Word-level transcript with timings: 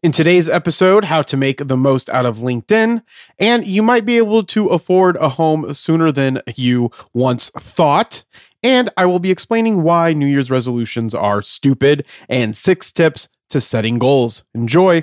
In 0.00 0.12
today's 0.12 0.48
episode, 0.48 1.02
how 1.02 1.22
to 1.22 1.36
make 1.36 1.66
the 1.66 1.76
most 1.76 2.08
out 2.10 2.24
of 2.24 2.38
LinkedIn, 2.38 3.02
and 3.40 3.66
you 3.66 3.82
might 3.82 4.06
be 4.06 4.16
able 4.16 4.44
to 4.44 4.68
afford 4.68 5.16
a 5.16 5.28
home 5.28 5.74
sooner 5.74 6.12
than 6.12 6.40
you 6.54 6.92
once 7.14 7.50
thought. 7.58 8.24
And 8.62 8.90
I 8.96 9.06
will 9.06 9.18
be 9.18 9.32
explaining 9.32 9.82
why 9.82 10.12
New 10.12 10.26
Year's 10.26 10.52
resolutions 10.52 11.16
are 11.16 11.42
stupid 11.42 12.06
and 12.28 12.56
six 12.56 12.92
tips 12.92 13.28
to 13.50 13.60
setting 13.60 13.98
goals. 13.98 14.44
Enjoy. 14.54 15.02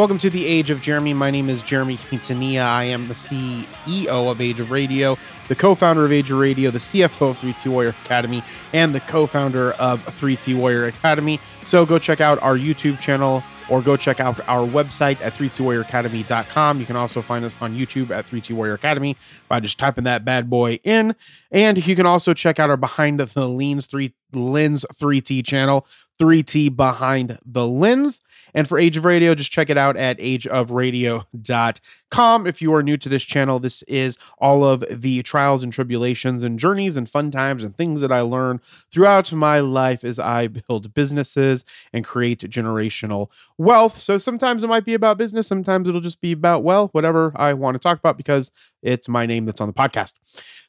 Welcome 0.00 0.16
to 0.20 0.30
the 0.30 0.46
Age 0.46 0.70
of 0.70 0.80
Jeremy. 0.80 1.12
My 1.12 1.30
name 1.30 1.50
is 1.50 1.60
Jeremy 1.62 1.98
Quintanilla. 1.98 2.62
I 2.62 2.84
am 2.84 3.06
the 3.06 3.12
CEO 3.12 4.30
of 4.30 4.40
Age 4.40 4.58
of 4.58 4.70
Radio, 4.70 5.18
the 5.48 5.54
co-founder 5.54 6.06
of 6.06 6.10
Age 6.10 6.30
of 6.30 6.38
Radio, 6.38 6.70
the 6.70 6.78
CFO 6.78 7.32
of 7.32 7.38
3T 7.38 7.70
Warrior 7.70 7.90
Academy, 7.90 8.42
and 8.72 8.94
the 8.94 9.00
co-founder 9.00 9.72
of 9.72 10.02
3T 10.06 10.56
Warrior 10.56 10.86
Academy. 10.86 11.38
So 11.66 11.84
go 11.84 11.98
check 11.98 12.22
out 12.22 12.40
our 12.40 12.56
YouTube 12.56 12.98
channel 12.98 13.42
or 13.68 13.82
go 13.82 13.94
check 13.94 14.20
out 14.20 14.40
our 14.48 14.66
website 14.66 15.20
at 15.20 15.34
3twarrioracademy.com. 15.34 16.80
You 16.80 16.86
can 16.86 16.96
also 16.96 17.20
find 17.20 17.44
us 17.44 17.54
on 17.60 17.76
YouTube 17.76 18.08
at 18.10 18.26
3T 18.26 18.54
Warrior 18.54 18.72
Academy 18.72 19.18
by 19.48 19.60
just 19.60 19.78
typing 19.78 20.04
that 20.04 20.24
bad 20.24 20.48
boy 20.48 20.80
in. 20.82 21.14
And 21.50 21.86
you 21.86 21.94
can 21.94 22.06
also 22.06 22.32
check 22.32 22.58
out 22.58 22.70
our 22.70 22.78
Behind 22.78 23.20
the 23.20 23.48
Lens 23.48 23.84
3 23.84 24.14
Lens 24.32 24.86
3T 24.94 25.44
channel, 25.44 25.86
3T 26.20 26.76
Behind 26.76 27.38
the 27.44 27.66
Lens. 27.66 28.20
And 28.52 28.68
for 28.68 28.78
Age 28.78 28.96
of 28.96 29.04
Radio, 29.04 29.34
just 29.34 29.50
check 29.50 29.70
it 29.70 29.78
out 29.78 29.96
at 29.96 30.18
ageofradio.com. 30.18 31.74
If 32.18 32.60
you 32.60 32.74
are 32.74 32.82
new 32.82 32.96
to 32.98 33.08
this 33.08 33.22
channel, 33.22 33.58
this 33.58 33.82
is 33.82 34.18
all 34.38 34.64
of 34.64 34.84
the 34.90 35.22
trials 35.22 35.62
and 35.62 35.72
tribulations 35.72 36.42
and 36.42 36.58
journeys 36.58 36.96
and 36.96 37.08
fun 37.08 37.30
times 37.30 37.64
and 37.64 37.76
things 37.76 38.00
that 38.00 38.12
I 38.12 38.20
learn 38.20 38.60
throughout 38.90 39.32
my 39.32 39.60
life 39.60 40.04
as 40.04 40.18
I 40.18 40.48
build 40.48 40.92
businesses 40.92 41.64
and 41.92 42.04
create 42.04 42.40
generational 42.40 43.28
wealth. 43.58 44.00
So 44.00 44.18
sometimes 44.18 44.62
it 44.62 44.66
might 44.66 44.84
be 44.84 44.94
about 44.94 45.18
business, 45.18 45.46
sometimes 45.46 45.88
it'll 45.88 46.00
just 46.00 46.20
be 46.20 46.32
about, 46.32 46.62
well, 46.62 46.88
whatever 46.88 47.32
I 47.36 47.54
want 47.54 47.74
to 47.74 47.78
talk 47.78 47.98
about 47.98 48.16
because 48.16 48.50
it's 48.82 49.08
my 49.08 49.26
name 49.26 49.44
that's 49.44 49.60
on 49.60 49.68
the 49.68 49.74
podcast. 49.74 50.14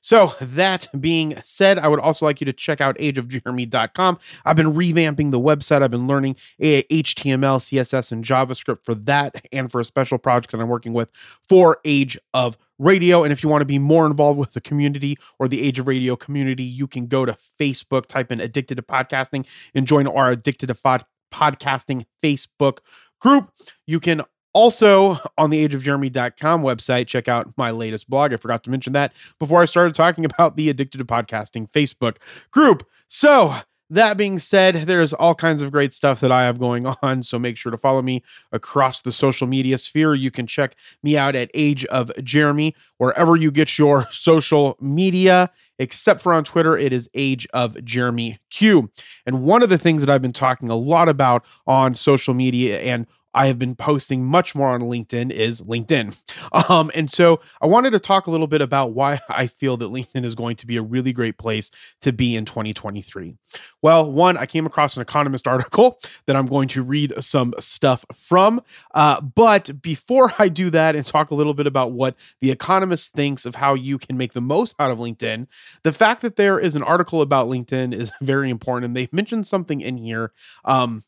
So, 0.04 0.34
that 0.42 0.88
being 1.00 1.40
said, 1.44 1.78
I 1.78 1.88
would 1.88 2.00
also 2.00 2.26
like 2.26 2.42
you 2.42 2.46
to 2.46 2.54
check 2.54 2.82
out 2.82 2.98
ageofjeremy.com. 2.98 4.18
I've 4.46 4.56
been 4.56 4.74
revamping 4.74 5.30
the 5.30 5.40
website. 5.40 5.84
I've 5.84 5.92
been 5.92 6.08
learning 6.08 6.38
eh, 6.60 6.82
HTML, 6.90 7.60
CSS, 7.60 8.12
and 8.12 8.26
JavaScript 8.26 8.84
for 8.84 8.96
that 8.96 9.46
and 9.52 9.72
for 9.72 9.80
a 9.80 9.86
special 9.86 10.18
project 10.18 10.52
that 10.52 10.60
I'm 10.60 10.70
working 10.70 10.94
with 10.94 11.10
for 11.48 11.80
Age 11.86 12.18
of 12.34 12.58
Radio. 12.80 13.24
And 13.24 13.32
if 13.32 13.44
you 13.44 13.50
want 13.50 13.62
to 13.62 13.66
be 13.66 13.80
more 13.80 14.06
involved 14.06 14.40
with 14.40 14.54
the 14.54 14.62
community 14.62 15.18
or 15.40 15.48
the 15.48 15.62
Age 15.62 15.80
of 15.80 15.88
Radio 15.88 16.16
community, 16.16 16.64
you 16.64 16.88
can 16.88 17.06
go 17.08 17.26
to 17.26 17.38
Facebook, 17.60 18.08
type 18.08 18.32
in 18.32 18.40
Addicted 18.40 18.76
to 18.76 18.82
Podcasting, 18.82 19.46
and 19.76 19.88
join 19.88 20.08
our 20.08 20.32
Addicted 20.32 20.68
to 20.68 20.76
Pod- 20.76 21.06
Podcasting 21.34 22.06
Facebook 22.24 22.80
group. 23.20 23.52
You 23.86 24.00
can 24.00 24.24
also, 24.54 25.18
on 25.38 25.50
the 25.50 25.66
ageofjeremy.com 25.68 26.62
website, 26.62 27.08
check 27.08 27.28
out 27.28 27.54
my 27.56 27.72
latest 27.72 28.10
blog. 28.10 28.34
I 28.34 28.38
forgot 28.38 28.64
to 28.66 28.70
mention 28.70 28.94
that 28.94 29.14
before 29.40 29.62
I 29.62 29.66
started 29.66 29.96
talking 29.96 30.26
about 30.26 30.58
the 30.58 30.70
Addicted 30.70 30.98
to 30.98 31.06
Podcasting 31.06 31.70
Facebook 31.72 32.18
group. 32.52 32.86
So, 33.08 33.56
that 33.92 34.16
being 34.16 34.40
said, 34.40 34.88
there's 34.88 35.12
all 35.12 35.36
kinds 35.36 35.62
of 35.62 35.72
great 35.72 35.92
stuff 35.92 36.22
that 36.22 36.32
I 36.32 36.44
have 36.44 36.60
going 36.60 36.86
on. 37.04 37.24
So 37.24 37.38
make 37.38 37.58
sure 37.58 37.72
to 37.72 37.78
follow 37.78 38.02
me 38.02 38.24
across 38.52 39.02
the 39.02 39.12
social 39.12 39.48
media 39.48 39.78
sphere. 39.78 40.16
You 40.16 40.32
can 40.32 40.48
check 40.48 40.76
me 41.04 41.18
out 41.18 41.36
at 41.36 41.52
Age 41.54 41.86
of 41.86 42.12
Jeremy, 42.24 42.74
wherever 42.98 43.36
you 43.36 43.52
get 43.52 43.78
your 43.78 44.08
social 44.12 44.78
media, 44.80 45.52
except 45.78 46.22
for 46.22 46.34
on 46.34 46.44
Twitter, 46.44 46.78
it 46.78 46.94
is 46.94 47.10
Age 47.14 47.46
of 47.54 47.84
Jeremy 47.84 48.40
Q. 48.50 48.90
And 49.26 49.44
one 49.44 49.62
of 49.62 49.70
the 49.70 49.78
things 49.78 50.02
that 50.02 50.10
I've 50.10 50.22
been 50.22 50.32
talking 50.32 50.70
a 50.70 50.76
lot 50.76 51.10
about 51.10 51.44
on 51.68 51.94
social 51.96 52.34
media 52.34 52.80
and 52.80 53.06
I 53.34 53.48
have 53.48 53.58
been 53.58 53.76
posting 53.76 54.26
much 54.26 54.56
more 54.56 54.70
on 54.70 54.82
LinkedIn 54.82 55.32
is 55.32 55.62
LinkedIn. 55.62 56.18
Um, 56.54 56.92
and 56.94 57.10
so 57.10 57.40
I 57.62 57.66
wanted 57.66 57.92
to 57.92 58.00
talk 58.00 58.28
a 58.28 58.32
little 58.32 58.48
bit 58.48 58.62
about 58.62 58.92
why 58.92 59.22
I 59.30 59.48
feel 59.48 59.78
that 59.78 59.86
LinkedIn 59.86 60.26
is 60.26 60.36
going 60.36 60.58
to 60.58 60.68
be 60.68 60.76
a 60.76 60.82
really 60.82 61.14
great 61.14 61.38
place 61.38 61.72
to 62.02 62.12
be 62.12 62.36
in 62.36 62.46
2023. 62.46 63.36
Well, 63.82 64.12
one, 64.12 64.38
I 64.38 64.46
came 64.46 64.66
across 64.66 64.98
an 64.98 65.02
Economist 65.02 65.48
article 65.48 65.98
that 66.26 66.36
I'm 66.36 66.48
going 66.48 66.68
to 66.70 66.84
read 66.84 67.14
some 67.20 67.54
stuff 67.60 68.06
from. 68.14 68.62
Uh, 68.94 69.22
but 69.22 69.82
before 69.82 70.34
I 70.40 70.50
do 70.50 70.70
that 70.72 70.96
and 70.96 71.06
talk 71.06 71.32
a 71.32 71.36
little 71.36 71.54
bit 71.54 71.68
about 71.68 71.94
what 71.94 72.16
the 72.42 72.52
Economist 72.52 73.14
thinks 73.14 73.46
of 73.46 73.56
how 73.56 73.74
you 73.74 73.98
can 73.98 74.18
make 74.18 74.34
the 74.34 74.42
most 74.42 74.76
out 74.78 74.92
of 74.92 74.98
LinkedIn, 74.98 75.48
the 75.84 75.94
fact 75.94 76.22
that 76.22 76.36
there 76.36 76.60
is 76.60 76.76
an 76.76 76.84
article 76.84 77.22
about 77.22 77.48
LinkedIn 77.48 77.94
is 77.94 78.12
very 78.22 78.50
important. 78.50 78.86
And 78.86 78.96
they 78.96 79.08
mentioned 79.12 79.48
something 79.48 79.80
in 79.80 79.98
here. 79.98 80.32
Um, 80.66 81.04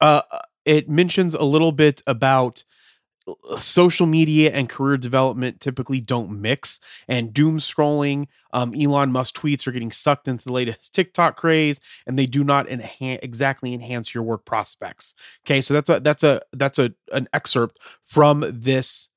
uh, 0.00 0.22
it 0.64 0.88
mentions 0.88 1.34
a 1.34 1.44
little 1.44 1.72
bit 1.72 2.02
about 2.06 2.64
uh, 3.26 3.58
social 3.58 4.06
media 4.06 4.52
and 4.52 4.68
career 4.68 4.98
development 4.98 5.60
typically 5.60 6.00
don't 6.00 6.30
mix 6.30 6.78
and 7.08 7.32
doom 7.32 7.58
scrolling 7.58 8.26
um, 8.52 8.74
elon 8.74 9.10
musk 9.10 9.34
tweets 9.34 9.66
are 9.66 9.72
getting 9.72 9.90
sucked 9.90 10.28
into 10.28 10.44
the 10.44 10.52
latest 10.52 10.94
tiktok 10.94 11.36
craze 11.36 11.80
and 12.06 12.18
they 12.18 12.26
do 12.26 12.44
not 12.44 12.68
enhance 12.68 13.20
exactly 13.22 13.72
enhance 13.72 14.14
your 14.14 14.22
work 14.22 14.44
prospects. 14.44 15.14
Okay 15.46 15.62
so 15.62 15.72
that's 15.72 15.88
a 15.88 16.00
that's 16.00 16.22
a 16.22 16.42
that's 16.52 16.78
a 16.78 16.92
an 17.12 17.26
excerpt 17.32 17.78
from 18.02 18.44
this 18.52 19.08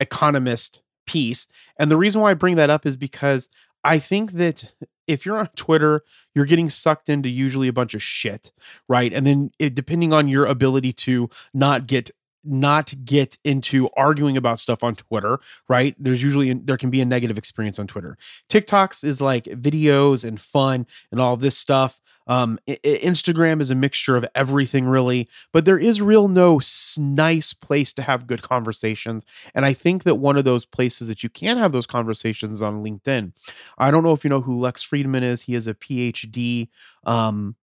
economist 0.00 0.82
piece 1.06 1.46
and 1.78 1.90
the 1.90 1.96
reason 1.96 2.20
why 2.20 2.30
i 2.30 2.34
bring 2.34 2.56
that 2.56 2.68
up 2.68 2.84
is 2.84 2.96
because 2.96 3.48
i 3.82 3.98
think 3.98 4.32
that 4.32 4.72
if 5.08 5.26
you're 5.26 5.38
on 5.38 5.48
Twitter, 5.56 6.02
you're 6.34 6.44
getting 6.44 6.70
sucked 6.70 7.08
into 7.08 7.28
usually 7.28 7.66
a 7.66 7.72
bunch 7.72 7.94
of 7.94 8.02
shit, 8.02 8.52
right? 8.88 9.12
And 9.12 9.26
then 9.26 9.50
it, 9.58 9.74
depending 9.74 10.12
on 10.12 10.28
your 10.28 10.46
ability 10.46 10.92
to 10.92 11.28
not 11.52 11.86
get 11.86 12.10
not 12.44 12.94
get 13.04 13.36
into 13.44 13.88
arguing 13.96 14.36
about 14.36 14.60
stuff 14.60 14.84
on 14.84 14.94
Twitter, 14.94 15.38
right? 15.68 15.96
There's 15.98 16.22
usually 16.22 16.52
there 16.52 16.76
can 16.76 16.90
be 16.90 17.00
a 17.00 17.04
negative 17.04 17.36
experience 17.36 17.78
on 17.78 17.86
Twitter. 17.86 18.16
TikToks 18.48 19.02
is 19.02 19.20
like 19.20 19.44
videos 19.44 20.24
and 20.24 20.40
fun 20.40 20.86
and 21.10 21.20
all 21.20 21.36
this 21.36 21.58
stuff. 21.58 22.00
Um, 22.28 22.58
I- 22.68 22.78
Instagram 22.84 23.60
is 23.60 23.70
a 23.70 23.74
mixture 23.74 24.16
of 24.16 24.24
everything, 24.34 24.84
really, 24.84 25.28
but 25.52 25.64
there 25.64 25.78
is 25.78 26.00
real 26.00 26.28
no 26.28 26.60
nice 26.98 27.52
place 27.52 27.92
to 27.94 28.02
have 28.02 28.26
good 28.26 28.42
conversations. 28.42 29.24
And 29.54 29.64
I 29.66 29.72
think 29.72 30.04
that 30.04 30.16
one 30.16 30.36
of 30.36 30.44
those 30.44 30.64
places 30.64 31.08
that 31.08 31.22
you 31.22 31.28
can 31.30 31.56
have 31.56 31.72
those 31.72 31.86
conversations 31.86 32.62
on 32.62 32.84
LinkedIn. 32.84 33.32
I 33.78 33.90
don't 33.90 34.04
know 34.04 34.12
if 34.12 34.24
you 34.24 34.30
know 34.30 34.40
who 34.42 34.60
Lex 34.60 34.86
Fridman 34.86 35.22
is. 35.22 35.42
He 35.42 35.54
is 35.54 35.66
a 35.66 35.74
PhD 35.74 36.68
um, 37.04 37.56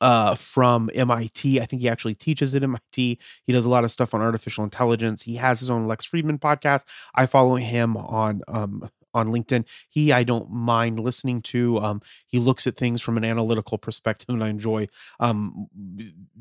uh, 0.00 0.34
from 0.34 0.90
MIT. 0.94 1.60
I 1.60 1.66
think 1.66 1.80
he 1.80 1.88
actually 1.88 2.16
teaches 2.16 2.54
at 2.54 2.62
MIT. 2.64 3.18
He 3.44 3.52
does 3.52 3.64
a 3.64 3.70
lot 3.70 3.84
of 3.84 3.92
stuff 3.92 4.14
on 4.14 4.20
artificial 4.20 4.64
intelligence. 4.64 5.22
He 5.22 5.36
has 5.36 5.60
his 5.60 5.70
own 5.70 5.86
Lex 5.86 6.06
Fridman 6.08 6.40
podcast. 6.40 6.82
I 7.14 7.26
follow 7.26 7.54
him 7.56 7.96
on 7.96 8.42
um, 8.48 8.90
on 9.14 9.28
LinkedIn. 9.28 9.64
He 9.88 10.12
I 10.12 10.24
don't 10.24 10.50
mind 10.50 10.98
listening 10.98 11.40
to. 11.42 11.78
Um, 11.78 12.02
he 12.26 12.38
looks 12.38 12.66
at 12.66 12.76
things 12.76 13.00
from 13.00 13.16
an 13.16 13.24
analytical 13.24 13.78
perspective, 13.78 14.28
and 14.28 14.42
I 14.42 14.48
enjoy. 14.48 14.88
Um, 15.20 15.68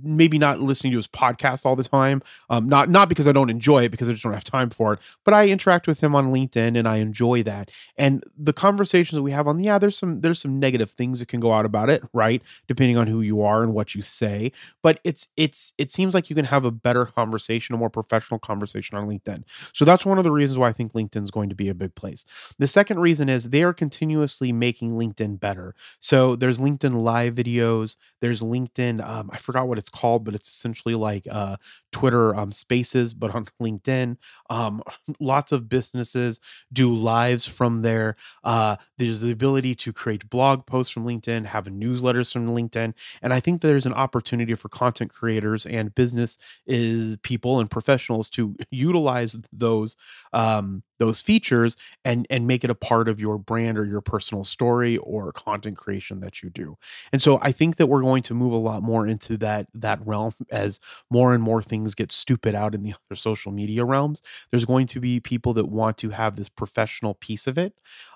maybe 0.03 0.37
not 0.37 0.61
listening 0.61 0.91
to 0.93 0.97
his 0.97 1.07
podcast 1.07 1.65
all 1.65 1.75
the 1.75 1.83
time. 1.83 2.21
Um, 2.49 2.67
not 2.69 2.89
not 2.89 3.09
because 3.09 3.27
I 3.27 3.31
don't 3.31 3.49
enjoy 3.49 3.85
it, 3.85 3.89
because 3.89 4.09
I 4.09 4.13
just 4.13 4.23
don't 4.23 4.33
have 4.33 4.43
time 4.43 4.69
for 4.69 4.93
it. 4.93 4.99
But 5.23 5.33
I 5.33 5.47
interact 5.47 5.87
with 5.87 6.01
him 6.01 6.15
on 6.15 6.31
LinkedIn, 6.31 6.77
and 6.77 6.87
I 6.87 6.97
enjoy 6.97 7.43
that. 7.43 7.71
And 7.97 8.23
the 8.37 8.53
conversations 8.53 9.15
that 9.15 9.23
we 9.23 9.31
have 9.31 9.47
on, 9.47 9.63
yeah, 9.63 9.77
there's 9.77 9.97
some 9.97 10.21
there's 10.21 10.39
some 10.39 10.59
negative 10.59 10.91
things 10.91 11.19
that 11.19 11.27
can 11.27 11.39
go 11.39 11.53
out 11.53 11.65
about 11.65 11.89
it, 11.89 12.03
right? 12.13 12.41
Depending 12.67 12.97
on 12.97 13.07
who 13.07 13.21
you 13.21 13.41
are 13.41 13.63
and 13.63 13.73
what 13.73 13.95
you 13.95 14.01
say. 14.01 14.51
But 14.81 14.99
it's 15.03 15.27
it's 15.37 15.73
it 15.77 15.91
seems 15.91 16.13
like 16.13 16.29
you 16.29 16.35
can 16.35 16.45
have 16.45 16.65
a 16.65 16.71
better 16.71 17.05
conversation, 17.05 17.75
a 17.75 17.77
more 17.77 17.89
professional 17.89 18.39
conversation 18.39 18.97
on 18.97 19.07
LinkedIn. 19.07 19.43
So 19.73 19.85
that's 19.85 20.05
one 20.05 20.17
of 20.17 20.23
the 20.23 20.31
reasons 20.31 20.57
why 20.57 20.69
I 20.69 20.73
think 20.73 20.93
LinkedIn 20.93 21.23
is 21.23 21.31
going 21.31 21.49
to 21.49 21.55
be 21.55 21.69
a 21.69 21.73
big 21.73 21.95
place. 21.95 22.25
The 22.61 22.67
second 22.67 22.99
reason 22.99 23.27
is 23.27 23.45
they 23.49 23.63
are 23.63 23.73
continuously 23.73 24.51
making 24.51 24.91
LinkedIn 24.91 25.39
better. 25.39 25.73
So 25.99 26.35
there's 26.35 26.59
LinkedIn 26.59 27.01
live 27.01 27.33
videos. 27.33 27.95
There's 28.19 28.43
LinkedIn. 28.43 29.03
Um, 29.03 29.31
I 29.33 29.39
forgot 29.39 29.67
what 29.67 29.79
it's 29.79 29.89
called, 29.89 30.23
but 30.23 30.35
it's 30.35 30.47
essentially 30.47 30.93
like 30.93 31.25
uh, 31.31 31.55
Twitter 31.91 32.35
um, 32.35 32.51
Spaces, 32.51 33.13
but 33.13 33.33
on 33.35 33.45
LinkedIn. 33.61 34.17
Um, 34.49 34.81
lots 35.19 35.51
of 35.51 35.69
businesses 35.69 36.39
do 36.71 36.93
lives 36.93 37.45
from 37.45 37.81
there. 37.81 38.15
Uh, 38.43 38.77
there's 38.97 39.19
the 39.19 39.31
ability 39.31 39.75
to 39.75 39.93
create 39.93 40.29
blog 40.29 40.65
posts 40.65 40.91
from 40.93 41.05
LinkedIn, 41.05 41.45
have 41.45 41.65
newsletters 41.65 42.31
from 42.33 42.47
LinkedIn, 42.47 42.93
and 43.21 43.33
I 43.33 43.39
think 43.39 43.61
there's 43.61 43.85
an 43.85 43.93
opportunity 43.93 44.55
for 44.55 44.69
content 44.69 45.11
creators 45.13 45.65
and 45.65 45.93
business 45.95 46.37
is 46.65 47.17
people 47.23 47.59
and 47.59 47.69
professionals 47.69 48.29
to 48.31 48.55
utilize 48.71 49.35
those 49.51 49.95
um, 50.33 50.83
those 50.99 51.19
features 51.19 51.75
and 52.05 52.27
and 52.29 52.45
make 52.47 52.63
it 52.63 52.69
a 52.69 52.75
part 52.75 53.09
of 53.09 53.19
your 53.19 53.37
brand 53.37 53.77
or 53.77 53.85
your 53.85 54.01
personal 54.01 54.43
story 54.43 54.97
or 54.97 55.31
content 55.31 55.77
creation 55.77 56.19
that 56.19 56.43
you 56.43 56.49
do. 56.49 56.77
And 57.11 57.21
so 57.21 57.39
I 57.41 57.51
think 57.51 57.77
that 57.77 57.87
we're 57.87 58.01
going 58.01 58.23
to 58.23 58.33
move 58.33 58.53
a 58.53 58.57
lot 58.57 58.83
more 58.83 59.07
into 59.07 59.37
that 59.37 59.67
that 59.73 60.05
realm 60.05 60.33
as 60.51 60.79
more 61.09 61.33
and 61.33 61.41
more 61.43 61.61
things 61.63 61.80
get 61.95 62.11
stupid 62.11 62.55
out 62.55 62.73
in 62.75 62.83
the 62.83 62.93
other 62.93 63.15
social 63.15 63.51
media 63.51 63.83
realms. 63.85 64.21
There's 64.49 64.65
going 64.65 64.87
to 64.87 64.99
be 64.99 65.19
people 65.19 65.53
that 65.53 65.65
want 65.65 65.97
to 65.99 66.09
have 66.11 66.35
this 66.35 66.49
professional 66.49 67.15
piece 67.15 67.47
of 67.47 67.57
it. 67.57 67.73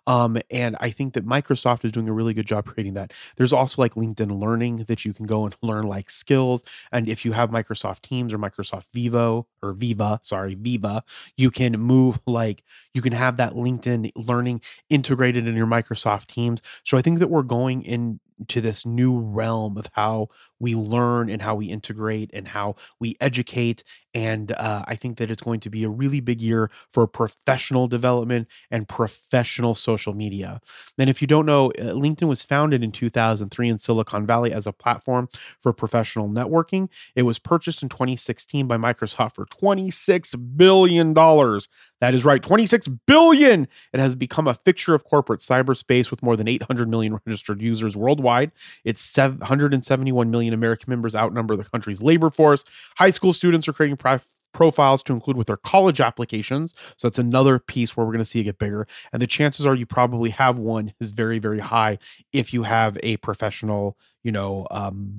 Um, 0.08 0.38
and 0.52 0.78
I 0.80 0.92
think 0.92 1.14
that 1.14 1.26
Microsoft 1.26 1.84
is 1.84 1.92
doing 1.92 2.08
a 2.08 2.14
really 2.14 2.34
good 2.34 2.46
job 2.46 2.66
creating 2.66 2.94
that. 2.94 3.12
There's 3.38 3.54
also 3.54 3.82
like 3.82 3.96
LinkedIn 3.96 4.40
Learning 4.40 4.86
that 4.88 5.06
you 5.06 5.14
can 5.14 5.26
go 5.26 5.46
and 5.46 5.56
learn 5.62 5.88
like 5.88 6.10
skills. 6.10 6.64
And 6.92 7.10
if 7.10 7.26
you 7.26 7.32
have 7.32 7.50
Microsoft 7.50 8.02
Teams 8.02 8.34
or 8.34 8.38
Microsoft 8.38 8.86
Vivo 8.94 9.48
or 9.62 9.74
Viva, 9.74 10.20
sorry, 10.24 10.56
Viva, 10.56 11.04
you 11.36 11.52
can 11.52 11.80
move 11.80 12.20
like 12.28 12.64
you 12.94 13.02
can 13.02 13.14
have 13.14 13.38
that 13.38 13.54
LinkedIn 13.54 14.12
Learning 14.16 14.62
integrated 14.90 15.48
in 15.48 15.56
your 15.56 15.68
Microsoft 15.68 16.28
Teams. 16.28 16.62
So 16.84 16.98
I 16.98 17.02
think 17.02 17.20
that 17.20 17.30
we're 17.30 17.44
going 17.44 17.84
into 17.84 18.62
this 18.62 18.86
new 18.86 19.18
realm 19.18 19.78
of 19.78 19.88
how 19.94 20.30
we 20.60 20.76
learn 20.76 21.30
and 21.30 21.42
how 21.42 21.56
we 21.56 21.68
integrate 21.68 22.32
and 22.34 22.48
how 22.50 22.76
we 23.00 23.16
educate. 23.20 23.84
And 24.14 24.54
uh, 24.54 24.86
I 24.88 24.96
think 24.96 25.18
that 25.18 25.30
it's 25.30 25.42
going 25.42 25.60
to 25.60 25.70
be 25.70 25.84
a 25.84 25.90
really 25.90 26.22
big 26.22 26.42
year 26.42 26.72
for 26.92 27.06
professional 27.06 27.88
development 27.88 28.48
and 28.72 28.88
professional 28.88 29.76
social 29.76 30.14
media. 30.14 30.62
And 30.98 31.10
if 31.10 31.22
you 31.22 31.28
don't 31.28 31.46
know, 31.46 31.72
uh, 31.72 31.92
LinkedIn 31.92 32.30
was 32.30 32.42
founded 32.42 32.82
in 32.82 32.94
2003 32.94 33.68
in 33.68 33.78
Silicon 33.78 34.26
Valley 34.26 34.54
as 34.54 34.66
a 34.66 34.72
platform 34.72 35.28
for 35.60 35.74
professional 35.74 36.30
networking. 36.30 36.88
It 37.14 37.24
was 37.24 37.40
purchased 37.40 37.84
in 37.84 37.90
2016 37.90 38.68
by 38.68 38.78
Microsoft 38.78 39.36
for 39.36 39.46
$26 39.48 40.56
billion. 40.56 41.14
That 41.14 42.14
is 42.14 42.24
right, 42.24 42.42
26 42.42 42.88
billion. 43.08 43.68
It 43.94 44.00
has 44.00 44.16
become 44.16 44.48
a 44.48 44.54
fixture 44.54 44.94
of 44.94 45.04
corporate 45.04 45.42
cyberspace 45.42 46.12
with 46.12 46.24
more 46.24 46.38
than 46.38 46.48
800 46.48 46.90
million 46.90 47.20
registered 47.26 47.62
users 47.62 47.98
worldwide. 47.98 48.52
It's 48.84 49.18
171 49.18 50.32
million 50.32 50.45
American 50.54 50.90
members 50.90 51.16
outnumber 51.16 51.56
the 51.56 51.64
country's 51.64 52.02
labor 52.02 52.30
force. 52.30 52.64
High 52.98 53.12
school 53.12 53.34
students 53.34 53.68
are 53.68 53.74
creating 53.74 53.98
pri- 53.98 54.20
profiles 54.56 55.04
to 55.04 55.14
include 55.14 55.38
with 55.38 55.48
their 55.48 55.58
college 55.58 56.00
applications. 56.00 56.74
So 56.98 57.08
that's 57.08 57.20
another 57.20 57.60
piece 57.60 57.96
where 57.96 58.06
we're 58.06 58.14
going 58.14 58.20
to 58.20 58.26
see 58.26 58.40
it 58.40 58.46
get 58.46 58.58
bigger. 58.58 58.88
And 59.12 59.22
the 59.22 59.28
chances 59.28 59.66
are 59.66 59.76
you 59.76 59.86
probably 59.86 60.30
have 60.32 60.58
one 60.58 60.94
is 61.00 61.12
very, 61.12 61.40
very 61.40 61.60
high 61.60 62.00
if 62.32 62.54
you 62.54 62.64
have 62.64 62.98
a 63.04 63.18
professional, 63.18 63.98
you 64.24 64.32
know, 64.32 64.66
um, 64.72 65.14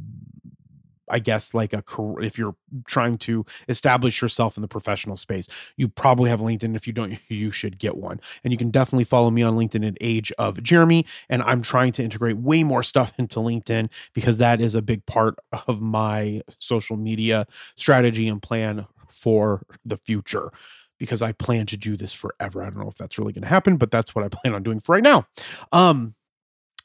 I 1.09 1.19
guess 1.19 1.55
like 1.55 1.73
a 1.73 1.83
car- 1.83 2.21
if 2.21 2.39
you're 2.39 2.57
trying 2.87 3.19
to 3.19 3.45
establish 3.69 4.21
yourself 4.21 4.57
in 4.57 4.63
the 4.63 4.69
professional 4.69 5.17
space, 5.17 5.49
you 5.77 5.89
probably 5.89 6.31
have 6.31 6.41
LinkedIn. 6.41 6.75
If 6.77 6.87
you 6.87 6.93
don't, 6.93 7.19
you 7.29 7.51
should 7.51 7.79
get 7.79 7.97
one. 7.97 8.21
And 8.45 8.53
you 8.53 8.59
can 8.59 8.71
definitely 8.71 9.05
follow 9.05 9.31
me 9.31 9.43
on 9.43 9.57
LinkedIn 9.57 9.87
at 9.87 9.97
Age 10.01 10.33
of 10.39 10.63
Jeremy. 10.63 11.07
And 11.29 11.43
I'm 11.43 11.63
trying 11.63 11.93
to 11.93 12.05
integrate 12.05 12.37
way 12.39 12.63
more 12.63 12.83
stuff 12.83 13.13
into 13.19 13.41
LinkedIn 13.41 13.91
because 14.15 14.39
that 14.39 14.61
is 14.61 14.75
a 14.75 14.83
big 14.83 15.05
part 15.07 15.37
of 15.67 15.81
my 15.81 16.43
social 16.59 16.97
media 16.97 17.47
strategy 17.77 18.29
and 18.29 18.43
plan 18.43 18.87
for 19.09 19.63
the 19.85 19.97
future. 19.97 20.51
Because 20.99 21.21
I 21.21 21.33
plan 21.33 21.67
to 21.67 21.77
do 21.77 21.95
this 21.95 22.15
forever. 22.15 22.63
I 22.63 22.71
don't 22.71 22.79
know 22.79 22.89
if 22.89 22.97
that's 22.97 23.19
really 23.19 23.35
going 23.35 23.43
to 23.43 23.49
happen, 23.49 23.77
but 23.77 23.91
that's 23.91 24.15
what 24.15 24.25
I 24.25 24.29
plan 24.29 24.55
on 24.55 24.63
doing 24.63 24.81
for 24.81 24.95
right 24.95 25.03
now. 25.03 25.27
Um, 25.71 26.15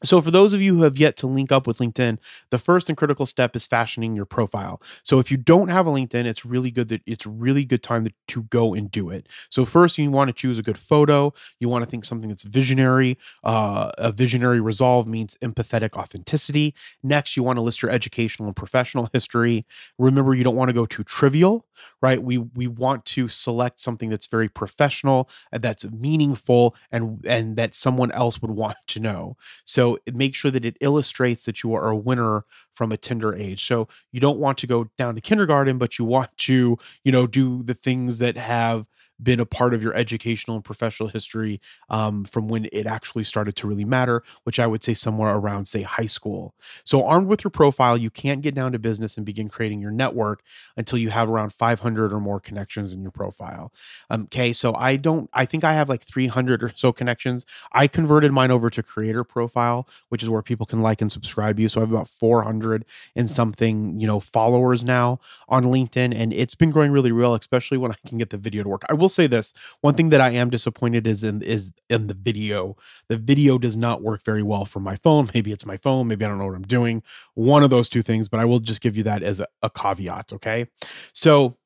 so, 0.03 0.19
for 0.21 0.31
those 0.31 0.53
of 0.53 0.61
you 0.61 0.75
who 0.75 0.83
have 0.83 0.97
yet 0.97 1.15
to 1.17 1.27
link 1.27 1.51
up 1.51 1.67
with 1.67 1.77
LinkedIn, 1.77 2.17
the 2.49 2.57
first 2.57 2.89
and 2.89 2.97
critical 2.97 3.25
step 3.27 3.55
is 3.55 3.67
fashioning 3.67 4.15
your 4.15 4.25
profile. 4.25 4.81
So, 5.03 5.19
if 5.19 5.29
you 5.29 5.37
don't 5.37 5.67
have 5.69 5.85
a 5.85 5.91
LinkedIn, 5.91 6.25
it's 6.25 6.43
really 6.45 6.71
good 6.71 6.89
that 6.89 7.01
it's 7.05 7.25
really 7.25 7.65
good 7.65 7.83
time 7.83 8.05
to, 8.27 8.41
go 8.49 8.73
and 8.73 8.89
do 8.89 9.09
it. 9.09 9.27
So, 9.49 9.65
first, 9.65 9.97
you 9.97 10.09
want 10.09 10.29
to 10.29 10.33
choose 10.33 10.57
a 10.57 10.63
good 10.63 10.77
photo. 10.77 11.33
You 11.59 11.69
want 11.69 11.83
to 11.85 11.89
think 11.89 12.05
something 12.05 12.29
that's 12.29 12.43
visionary. 12.43 13.17
Uh, 13.43 13.91
a 13.97 14.11
visionary 14.11 14.59
resolve 14.59 15.05
means 15.07 15.37
empathetic 15.43 15.93
authenticity. 15.93 16.73
Next, 17.03 17.37
you 17.37 17.43
want 17.43 17.57
to 17.57 17.61
list 17.61 17.81
your 17.81 17.91
educational 17.91 18.47
and 18.47 18.55
professional 18.55 19.09
history. 19.13 19.65
Remember, 19.99 20.33
you 20.33 20.43
don't 20.43 20.55
want 20.55 20.69
to 20.69 20.73
go 20.73 20.85
too 20.85 21.03
trivial, 21.03 21.65
right? 22.01 22.21
We 22.21 22.37
we 22.39 22.67
want 22.67 23.05
to 23.05 23.27
select 23.27 23.79
something 23.79 24.09
that's 24.09 24.27
very 24.27 24.49
professional 24.49 25.29
that's 25.51 25.85
meaningful 25.85 26.75
and 26.91 27.23
and 27.25 27.55
that 27.57 27.75
someone 27.75 28.11
else 28.11 28.41
would 28.41 28.51
want 28.61 28.77
to 28.87 28.99
know. 28.99 29.37
So 29.65 29.90
make 30.13 30.35
sure 30.35 30.51
that 30.51 30.65
it 30.65 30.77
illustrates 30.81 31.45
that 31.45 31.63
you 31.63 31.73
are 31.73 31.89
a 31.89 31.95
winner 31.95 32.45
from 32.73 32.91
a 32.91 32.97
tender 32.97 33.35
age. 33.35 33.65
So 33.65 33.87
you 34.11 34.19
don't 34.19 34.39
want 34.39 34.57
to 34.59 34.67
go 34.67 34.89
down 34.97 35.15
to 35.15 35.21
kindergarten, 35.21 35.77
but 35.77 35.97
you 35.99 36.05
want 36.05 36.35
to, 36.39 36.77
you 37.03 37.11
know, 37.11 37.27
do 37.27 37.63
the 37.63 37.73
things 37.73 38.17
that 38.19 38.37
have 38.37 38.85
been 39.21 39.39
a 39.39 39.45
part 39.45 39.73
of 39.73 39.83
your 39.83 39.93
educational 39.95 40.55
and 40.55 40.63
professional 40.63 41.09
history 41.09 41.61
um, 41.89 42.25
from 42.25 42.47
when 42.47 42.67
it 42.71 42.85
actually 42.85 43.23
started 43.23 43.55
to 43.57 43.67
really 43.67 43.85
matter, 43.85 44.23
which 44.43 44.59
I 44.59 44.67
would 44.67 44.83
say 44.83 44.93
somewhere 44.93 45.35
around, 45.35 45.65
say, 45.65 45.81
high 45.81 46.07
school. 46.07 46.53
So, 46.83 47.05
armed 47.05 47.27
with 47.27 47.43
your 47.43 47.51
profile, 47.51 47.97
you 47.97 48.09
can't 48.09 48.41
get 48.41 48.55
down 48.55 48.71
to 48.71 48.79
business 48.79 49.17
and 49.17 49.25
begin 49.25 49.49
creating 49.49 49.81
your 49.81 49.91
network 49.91 50.41
until 50.77 50.97
you 50.97 51.09
have 51.09 51.29
around 51.29 51.53
500 51.53 52.13
or 52.13 52.19
more 52.19 52.39
connections 52.39 52.93
in 52.93 53.01
your 53.01 53.11
profile. 53.11 53.71
Um, 54.09 54.23
okay, 54.23 54.53
so 54.53 54.73
I 54.75 54.95
don't, 54.95 55.29
I 55.33 55.45
think 55.45 55.63
I 55.63 55.73
have 55.73 55.89
like 55.89 56.03
300 56.03 56.63
or 56.63 56.71
so 56.75 56.91
connections. 56.91 57.45
I 57.71 57.87
converted 57.87 58.31
mine 58.31 58.51
over 58.51 58.69
to 58.69 58.83
creator 58.83 59.23
profile, 59.23 59.87
which 60.09 60.23
is 60.23 60.29
where 60.29 60.41
people 60.41 60.65
can 60.65 60.81
like 60.81 61.01
and 61.01 61.11
subscribe 61.11 61.59
you. 61.59 61.69
So 61.69 61.81
I 61.81 61.83
have 61.83 61.91
about 61.91 62.07
400 62.07 62.85
and 63.15 63.29
something, 63.29 63.99
you 63.99 64.07
know, 64.07 64.19
followers 64.19 64.83
now 64.83 65.19
on 65.47 65.65
LinkedIn, 65.65 66.15
and 66.15 66.33
it's 66.33 66.55
been 66.55 66.71
growing 66.71 66.91
really 66.91 67.11
real, 67.11 67.35
especially 67.35 67.77
when 67.77 67.91
I 67.91 67.95
can 68.07 68.17
get 68.17 68.29
the 68.29 68.37
video 68.37 68.63
to 68.63 68.69
work. 68.69 68.83
I 68.89 68.93
will 68.93 69.09
say 69.13 69.27
this: 69.27 69.53
one 69.81 69.95
thing 69.95 70.09
that 70.09 70.21
I 70.21 70.31
am 70.31 70.49
disappointed 70.49 71.07
is 71.07 71.23
in 71.23 71.41
is 71.41 71.71
in 71.89 72.07
the 72.07 72.13
video. 72.13 72.75
The 73.07 73.17
video 73.17 73.57
does 73.57 73.77
not 73.77 74.01
work 74.01 74.23
very 74.23 74.43
well 74.43 74.65
for 74.65 74.79
my 74.79 74.95
phone. 74.97 75.29
Maybe 75.33 75.51
it's 75.51 75.65
my 75.65 75.77
phone. 75.77 76.07
Maybe 76.07 76.25
I 76.25 76.27
don't 76.27 76.37
know 76.37 76.45
what 76.45 76.55
I'm 76.55 76.61
doing. 76.63 77.03
One 77.35 77.63
of 77.63 77.69
those 77.69 77.89
two 77.89 78.01
things, 78.01 78.27
but 78.27 78.39
I 78.39 78.45
will 78.45 78.59
just 78.59 78.81
give 78.81 78.97
you 78.97 79.03
that 79.03 79.23
as 79.23 79.39
a, 79.39 79.47
a 79.61 79.69
caveat. 79.69 80.33
Okay, 80.33 80.67
so 81.13 81.57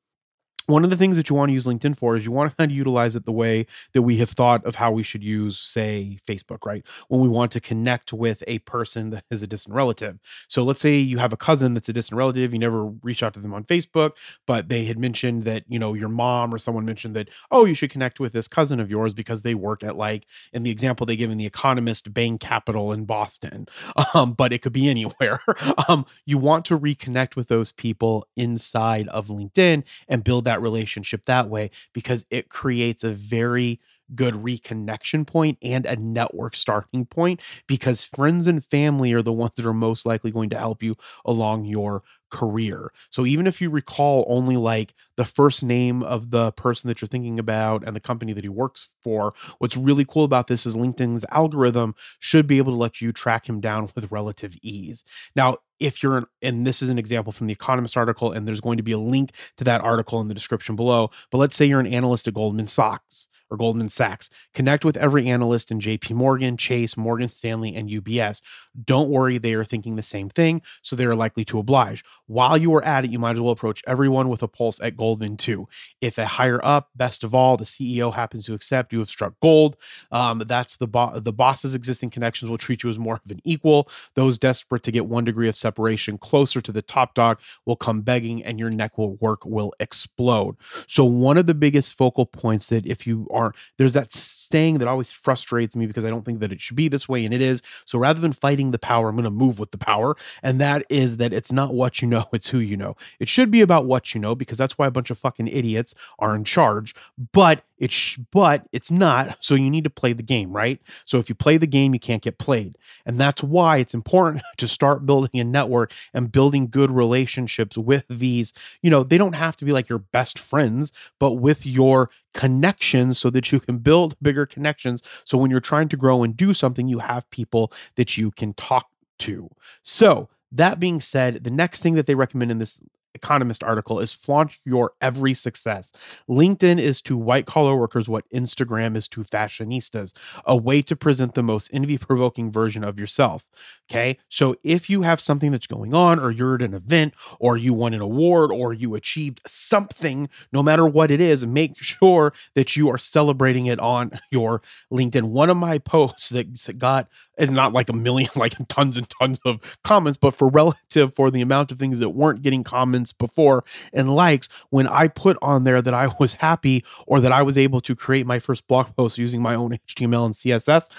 one 0.67 0.83
of 0.83 0.89
the 0.89 0.97
things 0.97 1.17
that 1.17 1.29
you 1.29 1.35
want 1.35 1.49
to 1.49 1.53
use 1.53 1.65
LinkedIn 1.65 1.97
for 1.97 2.15
is 2.15 2.25
you 2.25 2.31
want 2.31 2.49
to 2.49 2.55
kind 2.55 2.71
of 2.71 2.75
utilize 2.75 3.15
it 3.15 3.25
the 3.25 3.31
way 3.31 3.65
that 3.93 4.01
we 4.01 4.17
have 4.17 4.31
thought 4.31 4.65
of 4.65 4.75
how 4.75 4.91
we 4.91 5.03
should 5.03 5.23
use, 5.23 5.59
say, 5.59 6.17
Facebook, 6.27 6.65
right? 6.65 6.83
When 7.07 7.21
we 7.21 7.27
want 7.27 7.51
to 7.53 7.59
connect 7.59 8.13
with 8.13 8.43
a 8.47 8.59
person 8.59 9.11
that 9.11 9.25
is 9.29 9.43
a 9.43 9.47
distant 9.47 9.75
relative. 9.75 10.19
So 10.47 10.63
let's 10.63 10.81
say 10.81 10.97
you 10.97 11.19
have 11.19 11.33
a 11.33 11.37
cousin 11.37 11.73
that's 11.73 11.89
a 11.89 11.93
distant 11.93 12.17
relative, 12.17 12.53
you 12.53 12.59
never 12.59 12.85
reach 12.85 13.21
out 13.23 13.33
to 13.35 13.39
them 13.39 13.53
on 13.53 13.63
Facebook, 13.63 14.11
but 14.45 14.69
they 14.69 14.85
had 14.85 14.97
mentioned 14.97 15.43
that, 15.43 15.63
you 15.67 15.79
know, 15.79 15.93
your 15.93 16.09
mom 16.09 16.53
or 16.53 16.57
someone 16.57 16.85
mentioned 16.85 17.15
that, 17.15 17.29
oh, 17.51 17.65
you 17.65 17.75
should 17.75 17.91
connect 17.91 18.19
with 18.19 18.33
this 18.33 18.47
cousin 18.47 18.79
of 18.79 18.89
yours 18.89 19.13
because 19.13 19.41
they 19.43 19.55
work 19.55 19.83
at 19.83 19.95
like, 19.95 20.25
in 20.51 20.63
the 20.63 20.71
example 20.71 21.05
they 21.05 21.15
give 21.15 21.31
in 21.31 21.37
the 21.37 21.45
Economist 21.45 22.13
Bain 22.13 22.37
Capital 22.37 22.91
in 22.91 23.05
Boston, 23.05 23.67
um, 24.13 24.33
but 24.33 24.51
it 24.51 24.61
could 24.61 24.73
be 24.73 24.89
anywhere. 24.89 25.41
um, 25.87 26.05
you 26.25 26.37
want 26.37 26.65
to 26.65 26.77
reconnect 26.77 27.35
with 27.35 27.47
those 27.47 27.71
people 27.71 28.27
inside 28.35 29.07
of 29.09 29.27
LinkedIn 29.27 29.83
and 30.07 30.23
build 30.23 30.45
that 30.45 30.54
relationship 30.61 31.25
that 31.25 31.49
way 31.49 31.71
because 31.93 32.25
it 32.29 32.49
creates 32.49 33.03
a 33.03 33.11
very 33.11 33.79
good 34.13 34.35
reconnection 34.35 35.25
point 35.25 35.57
and 35.63 35.85
a 35.85 35.95
network 35.95 36.55
starting 36.55 37.05
point 37.05 37.41
because 37.67 38.03
friends 38.03 38.45
and 38.45 38.63
family 38.63 39.13
are 39.13 39.23
the 39.23 39.33
ones 39.33 39.53
that 39.55 39.65
are 39.65 39.73
most 39.73 40.05
likely 40.05 40.31
going 40.31 40.49
to 40.49 40.57
help 40.57 40.83
you 40.83 40.95
along 41.25 41.65
your 41.65 42.03
career. 42.29 42.91
So 43.09 43.25
even 43.25 43.47
if 43.47 43.61
you 43.61 43.69
recall 43.69 44.25
only 44.27 44.57
like 44.57 44.93
the 45.15 45.25
first 45.25 45.63
name 45.63 46.03
of 46.03 46.31
the 46.31 46.51
person 46.51 46.87
that 46.87 47.01
you're 47.01 47.07
thinking 47.07 47.39
about 47.39 47.83
and 47.85 47.95
the 47.95 47.99
company 48.01 48.33
that 48.33 48.43
he 48.43 48.49
works 48.49 48.89
for, 49.01 49.33
what's 49.59 49.77
really 49.77 50.05
cool 50.05 50.23
about 50.23 50.47
this 50.47 50.65
is 50.65 50.75
LinkedIn's 50.75 51.25
algorithm 51.31 51.95
should 52.19 52.45
be 52.45 52.57
able 52.57 52.73
to 52.73 52.77
let 52.77 52.99
you 53.01 53.11
track 53.11 53.47
him 53.47 53.61
down 53.61 53.89
with 53.95 54.11
relative 54.11 54.55
ease. 54.61 55.03
Now, 55.35 55.57
if 55.79 56.01
you're 56.01 56.17
an, 56.17 56.25
and 56.41 56.65
this 56.65 56.81
is 56.81 56.89
an 56.89 56.97
example 56.97 57.31
from 57.31 57.47
the 57.47 57.53
economist 57.53 57.97
article 57.97 58.31
and 58.31 58.47
there's 58.47 58.61
going 58.61 58.77
to 58.77 58.83
be 58.83 58.91
a 58.91 58.97
link 58.97 59.31
to 59.57 59.63
that 59.63 59.81
article 59.81 60.21
in 60.21 60.27
the 60.27 60.33
description 60.33 60.75
below 60.75 61.09
but 61.31 61.37
let's 61.37 61.55
say 61.55 61.65
you're 61.65 61.79
an 61.79 61.87
analyst 61.87 62.27
at 62.27 62.33
goldman 62.33 62.67
sachs 62.67 63.27
or 63.55 63.57
Goldman 63.57 63.89
Sachs. 63.89 64.29
Connect 64.53 64.85
with 64.85 64.97
every 64.97 65.27
analyst 65.27 65.71
in 65.71 65.79
JP 65.79 66.11
Morgan, 66.11 66.57
Chase, 66.57 66.95
Morgan 66.97 67.27
Stanley, 67.27 67.75
and 67.75 67.89
UBS. 67.89 68.41
Don't 68.83 69.09
worry, 69.09 69.37
they 69.37 69.53
are 69.53 69.65
thinking 69.65 69.95
the 69.95 70.03
same 70.03 70.29
thing, 70.29 70.61
so 70.81 70.95
they 70.95 71.05
are 71.05 71.15
likely 71.15 71.45
to 71.45 71.59
oblige. 71.59 72.03
While 72.27 72.57
you 72.57 72.73
are 72.75 72.83
at 72.83 73.05
it, 73.05 73.11
you 73.11 73.19
might 73.19 73.35
as 73.35 73.39
well 73.39 73.51
approach 73.51 73.81
everyone 73.87 74.29
with 74.29 74.43
a 74.43 74.47
pulse 74.47 74.79
at 74.81 74.97
Goldman 74.97 75.37
too. 75.37 75.67
If 76.01 76.17
a 76.17 76.25
higher 76.25 76.59
up, 76.63 76.89
best 76.95 77.23
of 77.23 77.33
all, 77.33 77.57
the 77.57 77.65
CEO 77.65 78.13
happens 78.13 78.45
to 78.45 78.53
accept, 78.53 78.91
you 78.91 78.99
have 78.99 79.09
struck 79.09 79.33
gold. 79.41 79.77
Um, 80.11 80.43
that's 80.45 80.77
the 80.77 80.87
bo- 80.87 81.19
the 81.19 81.33
boss's 81.33 81.73
existing 81.73 82.09
connections 82.09 82.49
will 82.49 82.57
treat 82.57 82.83
you 82.83 82.89
as 82.89 82.99
more 82.99 83.19
of 83.23 83.31
an 83.31 83.41
equal. 83.43 83.89
Those 84.15 84.37
desperate 84.37 84.83
to 84.83 84.91
get 84.91 85.05
one 85.05 85.23
degree 85.23 85.47
of 85.47 85.55
separation 85.55 86.17
closer 86.17 86.61
to 86.61 86.71
the 86.71 86.81
top 86.81 87.13
dog 87.13 87.39
will 87.65 87.75
come 87.75 88.01
begging, 88.01 88.43
and 88.43 88.59
your 88.59 88.69
neck 88.69 88.97
will 88.97 89.15
work 89.15 89.45
will 89.45 89.73
explode. 89.79 90.55
So 90.87 91.05
one 91.05 91.37
of 91.37 91.47
the 91.47 91.53
biggest 91.53 91.95
focal 91.97 92.25
points 92.25 92.69
that 92.69 92.85
if 92.85 93.07
you 93.07 93.27
are 93.31 93.44
there's 93.77 93.93
that 93.93 94.11
saying 94.11 94.77
that 94.79 94.87
always 94.87 95.11
frustrates 95.11 95.75
me 95.75 95.85
because 95.85 96.03
I 96.03 96.09
don't 96.09 96.23
think 96.23 96.39
that 96.39 96.51
it 96.51 96.61
should 96.61 96.75
be 96.75 96.87
this 96.87 97.09
way 97.09 97.25
and 97.25 97.33
it 97.33 97.41
is. 97.41 97.61
So 97.85 97.99
rather 97.99 98.19
than 98.19 98.33
fighting 98.33 98.71
the 98.71 98.79
power, 98.79 99.09
I'm 99.09 99.15
going 99.15 99.25
to 99.25 99.29
move 99.29 99.59
with 99.59 99.71
the 99.71 99.77
power 99.77 100.15
and 100.41 100.59
that 100.61 100.85
is 100.89 101.17
that 101.17 101.33
it's 101.33 101.51
not 101.51 101.73
what 101.73 102.01
you 102.01 102.07
know, 102.07 102.25
it's 102.33 102.49
who 102.49 102.59
you 102.59 102.77
know. 102.77 102.95
It 103.19 103.29
should 103.29 103.51
be 103.51 103.61
about 103.61 103.85
what 103.85 104.13
you 104.13 104.21
know 104.21 104.35
because 104.35 104.57
that's 104.57 104.77
why 104.77 104.87
a 104.87 104.91
bunch 104.91 105.09
of 105.09 105.17
fucking 105.17 105.47
idiots 105.47 105.93
are 106.19 106.35
in 106.35 106.43
charge, 106.43 106.95
but 107.31 107.63
it's 107.77 107.93
sh- 107.93 108.19
but 108.31 108.67
it's 108.71 108.91
not. 108.91 109.37
So 109.41 109.55
you 109.55 109.69
need 109.69 109.83
to 109.83 109.89
play 109.89 110.13
the 110.13 110.23
game, 110.23 110.51
right? 110.51 110.79
So 111.05 111.17
if 111.17 111.29
you 111.29 111.35
play 111.35 111.57
the 111.57 111.67
game, 111.67 111.93
you 111.93 111.99
can't 111.99 112.21
get 112.21 112.37
played. 112.37 112.75
And 113.05 113.17
that's 113.17 113.43
why 113.43 113.77
it's 113.77 113.93
important 113.93 114.43
to 114.57 114.67
start 114.67 115.05
building 115.05 115.39
a 115.39 115.43
network 115.43 115.91
and 116.13 116.31
building 116.31 116.67
good 116.69 116.91
relationships 116.91 117.77
with 117.77 118.05
these, 118.09 118.53
you 118.81 118.89
know, 118.89 119.03
they 119.03 119.17
don't 119.17 119.33
have 119.33 119.57
to 119.57 119.65
be 119.65 119.71
like 119.71 119.89
your 119.89 119.99
best 119.99 120.39
friends, 120.39 120.91
but 121.19 121.33
with 121.33 121.65
your 121.65 122.09
connections 122.33 123.17
so 123.19 123.29
that 123.29 123.51
you 123.51 123.59
can 123.59 123.77
build 123.79 124.15
bigger 124.21 124.45
connections. 124.45 125.01
So 125.23 125.37
when 125.37 125.51
you're 125.51 125.59
trying 125.59 125.89
to 125.89 125.97
grow 125.97 126.23
and 126.23 126.35
do 126.35 126.53
something, 126.53 126.87
you 126.87 126.99
have 126.99 127.29
people 127.29 127.71
that 127.95 128.17
you 128.17 128.31
can 128.31 128.53
talk 128.53 128.89
to. 129.19 129.49
So, 129.83 130.29
that 130.51 130.79
being 130.79 131.01
said, 131.01 131.43
the 131.43 131.51
next 131.51 131.81
thing 131.81 131.95
that 131.95 132.05
they 132.05 132.15
recommend 132.15 132.49
in 132.49 132.59
this 132.59 132.79
Economist 133.15 133.63
article 133.63 133.99
is 133.99 134.13
flaunt 134.13 134.57
your 134.65 134.91
every 135.01 135.33
success. 135.33 135.91
LinkedIn 136.29 136.79
is 136.79 137.01
to 137.03 137.17
white 137.17 137.45
collar 137.45 137.75
workers 137.75 138.07
what 138.07 138.29
Instagram 138.33 138.95
is 138.95 139.07
to 139.07 139.23
fashionistas, 139.23 140.13
a 140.45 140.55
way 140.55 140.81
to 140.83 140.95
present 140.95 141.33
the 141.33 141.41
most 141.41 141.69
envy 141.73 141.97
provoking 141.97 142.51
version 142.51 142.83
of 142.83 142.99
yourself. 142.99 143.45
Okay. 143.89 144.17
So 144.29 144.55
if 144.63 144.89
you 144.89 145.03
have 145.03 145.21
something 145.21 145.51
that's 145.51 145.67
going 145.67 145.93
on, 145.93 146.19
or 146.19 146.31
you're 146.31 146.55
at 146.55 146.61
an 146.61 146.73
event, 146.73 147.13
or 147.39 147.55
you 147.57 147.73
won 147.73 147.93
an 147.93 148.01
award, 148.01 148.51
or 148.51 148.73
you 148.73 148.95
achieved 148.95 149.41
something, 149.47 150.29
no 150.51 150.61
matter 150.61 150.85
what 150.85 151.11
it 151.11 151.21
is, 151.21 151.45
make 151.45 151.77
sure 151.81 152.33
that 152.55 152.75
you 152.75 152.89
are 152.89 152.97
celebrating 152.97 153.67
it 153.67 153.79
on 153.79 154.19
your 154.31 154.61
LinkedIn. 154.91 155.23
One 155.23 155.49
of 155.49 155.57
my 155.57 155.77
posts 155.77 156.29
that 156.29 156.77
got 156.77 157.07
and 157.37 157.51
not 157.51 157.73
like 157.73 157.89
a 157.89 157.93
million, 157.93 158.29
like 158.35 158.55
tons 158.67 158.97
and 158.97 159.09
tons 159.09 159.39
of 159.45 159.59
comments, 159.83 160.17
but 160.17 160.35
for 160.35 160.47
relative 160.47 161.13
for 161.13 161.31
the 161.31 161.41
amount 161.41 161.71
of 161.71 161.79
things 161.79 161.99
that 161.99 162.09
weren't 162.09 162.41
getting 162.41 162.63
comments 162.63 163.13
before 163.13 163.63
and 163.93 164.15
likes, 164.15 164.49
when 164.69 164.87
I 164.87 165.07
put 165.07 165.37
on 165.41 165.63
there 165.63 165.81
that 165.81 165.93
I 165.93 166.09
was 166.19 166.33
happy 166.33 166.83
or 167.07 167.19
that 167.19 167.31
I 167.31 167.41
was 167.41 167.57
able 167.57 167.81
to 167.81 167.95
create 167.95 168.25
my 168.25 168.39
first 168.39 168.67
blog 168.67 168.95
post 168.95 169.17
using 169.17 169.41
my 169.41 169.55
own 169.55 169.71
HTML 169.87 170.25
and 170.25 170.35
CSS, 170.35 170.89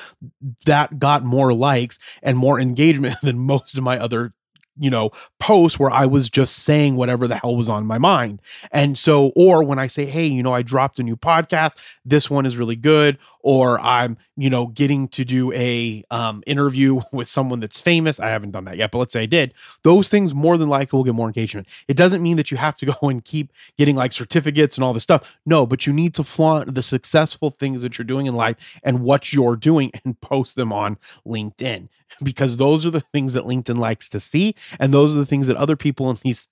that 0.65 0.99
got 0.99 1.25
more 1.25 1.53
likes 1.53 1.99
and 2.23 2.37
more 2.37 2.61
engagement 2.61 3.17
than 3.23 3.39
most 3.39 3.77
of 3.77 3.85
my 3.85 3.99
other 3.99 4.33
you 4.79 4.91
know, 4.91 5.11
posts 5.41 5.79
where 5.79 5.91
I 5.91 6.07
was 6.07 6.29
just 6.29 6.57
saying 6.57 6.97
whatever 6.97 7.27
the 7.27 7.37
hell 7.37 7.57
was 7.57 7.69
on 7.69 7.87
my 7.87 7.99
mind. 7.99 8.43
And 8.71 8.99
so, 8.99 9.33
or 9.35 9.65
when 9.65 9.79
I 9.79 9.87
say, 9.87 10.05
hey, 10.05 10.27
you 10.27 10.43
know, 10.43 10.53
I 10.53 10.63
dropped 10.63 10.99
a 10.99 11.03
new 11.03 11.17
podcast, 11.17 11.77
this 12.05 12.29
one 12.29 12.47
is 12.47 12.57
really 12.57 12.77
good, 12.77 13.19
or 13.41 13.81
I'm, 13.81 14.19
you 14.37 14.51
know, 14.51 14.67
getting 14.67 15.09
to 15.09 15.25
do 15.25 15.53
a 15.53 16.05
um, 16.11 16.43
interview 16.47 17.01
with 17.13 17.29
someone 17.29 17.61
that's 17.61 17.81
famous. 17.81 18.21
I 18.21 18.29
haven't 18.29 18.51
done 18.51 18.65
that 18.67 18.77
yet, 18.77 18.91
but 18.91 18.99
let's 18.99 19.13
say 19.13 19.23
I 19.23 19.27
did. 19.27 19.55
Those 19.83 20.09
things 20.09 20.35
more 20.35 20.59
than 20.59 20.69
likely 20.69 20.97
will 20.97 21.05
get 21.05 21.15
more 21.15 21.27
engagement. 21.27 21.69
It 21.89 21.97
doesn't 21.97 22.23
mean 22.23 22.37
that 22.37 22.51
you 22.51 22.57
have 22.59 22.77
to 22.79 22.87
go 22.87 23.09
and 23.09 23.25
keep 23.25 23.53
getting 23.79 23.97
like 23.97 24.13
certificates 24.13 24.77
and 24.77 24.85
all 24.85 24.93
this 24.93 25.03
stuff. 25.03 25.37
No, 25.47 25.67
but 25.67 25.87
you 25.87 25.93
need 25.93 26.15
to 26.15 26.25
flaunt 26.25 26.75
the 26.75 26.83
successful 26.83 27.51
things 27.51 27.83
that 27.83 27.97
you're 27.99 28.05
doing 28.05 28.27
in 28.27 28.35
life 28.35 28.57
and 28.83 29.01
what 29.01 29.33
you're 29.33 29.57
doing 29.57 29.91
and 30.05 30.21
post 30.21 30.57
them 30.57 30.73
on 30.73 30.99
LinkedIn 31.27 31.89
because 32.23 32.57
those 32.57 32.87
are 32.87 32.91
the 32.91 33.01
things 33.13 33.33
that 33.33 33.45
LinkedIn 33.45 33.79
likes 33.79 34.09
to 34.09 34.21
see 34.21 34.55
and 34.79 34.93
those 34.93 35.15
are 35.15 35.19
the 35.19 35.27
things 35.27 35.47
that 35.47 35.57
other 35.57 35.77
people 35.77 36.09
in 36.11 36.17
these 36.23 36.47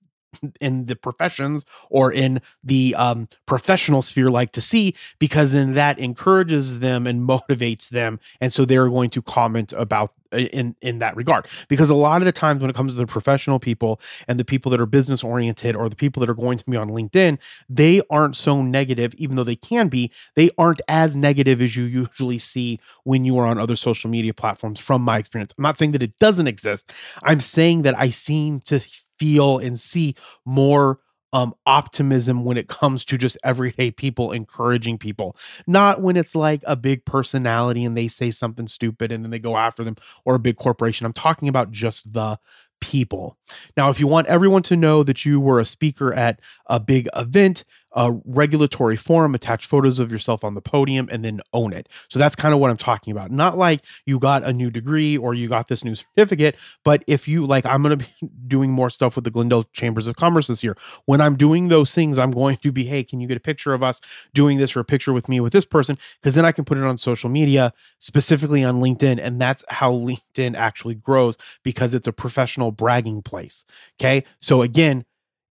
in 0.61 0.87
the 0.87 0.97
professions 0.97 1.65
or 1.91 2.13
in 2.13 2.41
the 2.63 2.95
um, 2.97 3.29
professional 3.47 4.03
sphere 4.03 4.31
like 4.31 4.53
to 4.53 4.61
see 4.61 4.95
because 5.19 5.53
then 5.53 5.75
that 5.75 5.99
encourages 5.99 6.81
them 6.81 7.07
and 7.07 7.27
motivates 7.29 7.89
them 7.89 8.21
and 8.41 8.53
so 8.53 8.65
they're 8.65 8.89
going 8.89 9.11
to 9.11 9.23
comment 9.23 9.73
about 9.73 10.13
uh, 10.33 10.39
in 10.39 10.75
in 10.81 10.99
that 10.99 11.17
regard. 11.17 11.47
Because 11.69 11.91
a 11.91 11.95
lot 11.95 12.21
of 12.21 12.27
the 12.27 12.33
times 12.33 12.61
when 12.61 12.71
it 12.71 12.77
comes 12.77 12.93
to 12.93 12.99
the 12.99 13.07
professional 13.07 13.59
people 13.59 14.01
and 14.27 14.39
the 14.39 14.45
people 14.45 14.71
that 14.71 14.81
are 14.81 14.87
business 14.87 15.23
oriented 15.23 15.77
or 15.77 15.89
the 15.89 15.97
people 15.97 16.21
that 16.21 16.31
are 16.31 16.35
going 16.35 16.59
to 16.59 16.65
be 16.65 16.77
on 16.77 16.91
LinkedIn 16.91 17.39
they 17.69 18.03
aren't 18.11 18.37
so 18.37 18.63
negative 18.63 19.15
even 19.15 19.37
though 19.37 19.45
they 19.45 19.57
can 19.57 19.89
be 19.89 20.11
they 20.35 20.51
aren't 20.59 20.81
as 20.89 21.17
negative 21.17 21.63
as 21.63 21.77
you 21.77 21.85
usually 21.85 22.39
see 22.39 22.81
when 23.05 23.25
you 23.25 23.39
are 23.39 23.47
on 23.47 23.59
other 23.59 23.77
social 23.77 24.11
media 24.11 24.35
platforms 24.35 24.81
from 24.81 25.03
my 25.03 25.19
experience. 25.19 25.55
I'm 25.57 25.63
not 25.63 25.79
saying 25.79 25.93
that 25.93 26.03
it 26.03 26.19
doesn't 26.19 26.47
exist. 26.47 26.93
I'm 27.23 27.41
saying 27.41 27.83
that 27.83 27.99
I 27.99 28.11
seem 28.11 28.61
to 28.61 28.81
feel 29.19 29.59
and 29.59 29.79
see 29.79 30.15
more 30.45 31.01
um, 31.35 31.53
optimism 31.67 32.45
when 32.45 32.57
it 32.57 32.69
comes 32.69 33.05
to 33.07 33.19
just 33.19 33.37
everyday 33.43 33.91
people 33.91 34.31
encouraging 34.31 34.99
people, 34.99 35.37
not 35.67 36.01
when 36.01 36.17
it's 36.17 36.37
like 36.37 36.63
a 36.65 36.77
big 36.77 37.05
personality 37.05 37.85
and 37.85 37.97
they 37.97 38.07
say 38.07 38.31
something 38.31 38.69
stupid 38.69 39.11
and 39.11 39.25
then 39.25 39.33
they 39.33 39.41
go 39.41 39.57
after 39.57 39.83
them 39.83 39.97
or 40.25 40.37
a 40.37 40.39
big 40.39 40.57
corporation. 40.57 41.07
I'm 41.07 41.13
talking 41.13 41.49
about 41.49 41.73
just 41.73 42.13
the 42.13 42.39
people. 42.81 43.37
Now, 43.77 43.91
if 43.91 43.99
you 43.99 44.07
want 44.07 44.29
everyone 44.29 44.63
to 44.65 44.77
know 44.77 45.03
that 45.03 45.25
you 45.25 45.41
were 45.41 45.59
a 45.59 45.65
speaker 45.65 46.13
at 46.13 46.39
a 46.67 46.79
big 46.79 47.09
event, 47.17 47.65
a 47.95 48.13
regulatory 48.25 48.97
forum, 48.97 49.35
attach 49.35 49.67
photos 49.67 49.99
of 49.99 50.11
yourself 50.11 50.45
on 50.45 50.55
the 50.55 50.61
podium, 50.61 51.09
and 51.11 51.25
then 51.25 51.41
own 51.53 51.73
it. 51.73 51.89
So 52.09 52.19
that's 52.19 52.37
kind 52.37 52.53
of 52.53 52.61
what 52.61 52.71
I'm 52.71 52.77
talking 52.77 53.13
about. 53.13 53.31
Not 53.31 53.57
like 53.57 53.85
you 54.05 54.19
got 54.19 54.43
a 54.43 54.53
new 54.53 54.71
degree 54.71 55.17
or 55.17 55.33
you 55.33 55.49
got 55.49 55.69
this 55.69 55.85
new 55.85 55.95
certificate, 55.95 56.57
but 56.85 57.05
if 57.07 57.29
you 57.29 57.47
like, 57.47 57.65
I'm 57.65 57.83
going 57.83 57.99
to 57.99 58.05
be 58.05 58.31
doing 58.49 58.71
more 58.71 58.91
stuff 58.91 59.15
with 59.15 59.25
the 59.25 59.31
Glendale 59.31 59.65
Chambers 59.73 60.07
of 60.07 60.17
Commerce 60.17 60.49
this 60.49 60.63
year. 60.65 60.77
When 61.07 61.21
I'm 61.21 61.37
doing 61.37 61.69
those 61.69 61.95
things, 61.95 62.19
I'm 62.19 62.33
going 62.33 62.57
to 62.59 62.73
be, 62.73 62.85
hey, 62.85 63.05
can 63.05 63.21
you 63.21 63.29
get 63.29 63.37
a 63.37 63.41
picture 63.41 63.73
of 63.73 63.83
us 63.83 64.01
doing 64.35 64.59
this 64.59 64.75
or 64.77 64.81
a 64.81 64.85
picture 64.85 65.13
with 65.13 65.29
me 65.29 65.41
with 65.41 65.53
this 65.53 65.65
person? 65.65 65.97
Because 66.21 66.35
then 66.35 66.45
I 66.45 66.53
can 66.53 66.65
put 66.65 66.79
it 66.79 66.85
on 66.85 66.99
social 66.99 67.31
media, 67.31 67.73
specifically 67.99 68.65
on 68.65 68.81
LinkedIn. 68.81 69.21
And 69.23 69.41
that's 69.41 69.65
how 69.69 69.93
LinkedIn 69.93 70.57
actually 70.57 70.97
grows 70.97 71.37
because 71.63 71.95
it's 71.95 72.09
a 72.09 72.13
professional 72.13 72.73
bragging 72.73 73.23
place. 73.23 73.65
Okay. 74.01 74.25
So 74.41 74.63
again, 74.63 75.05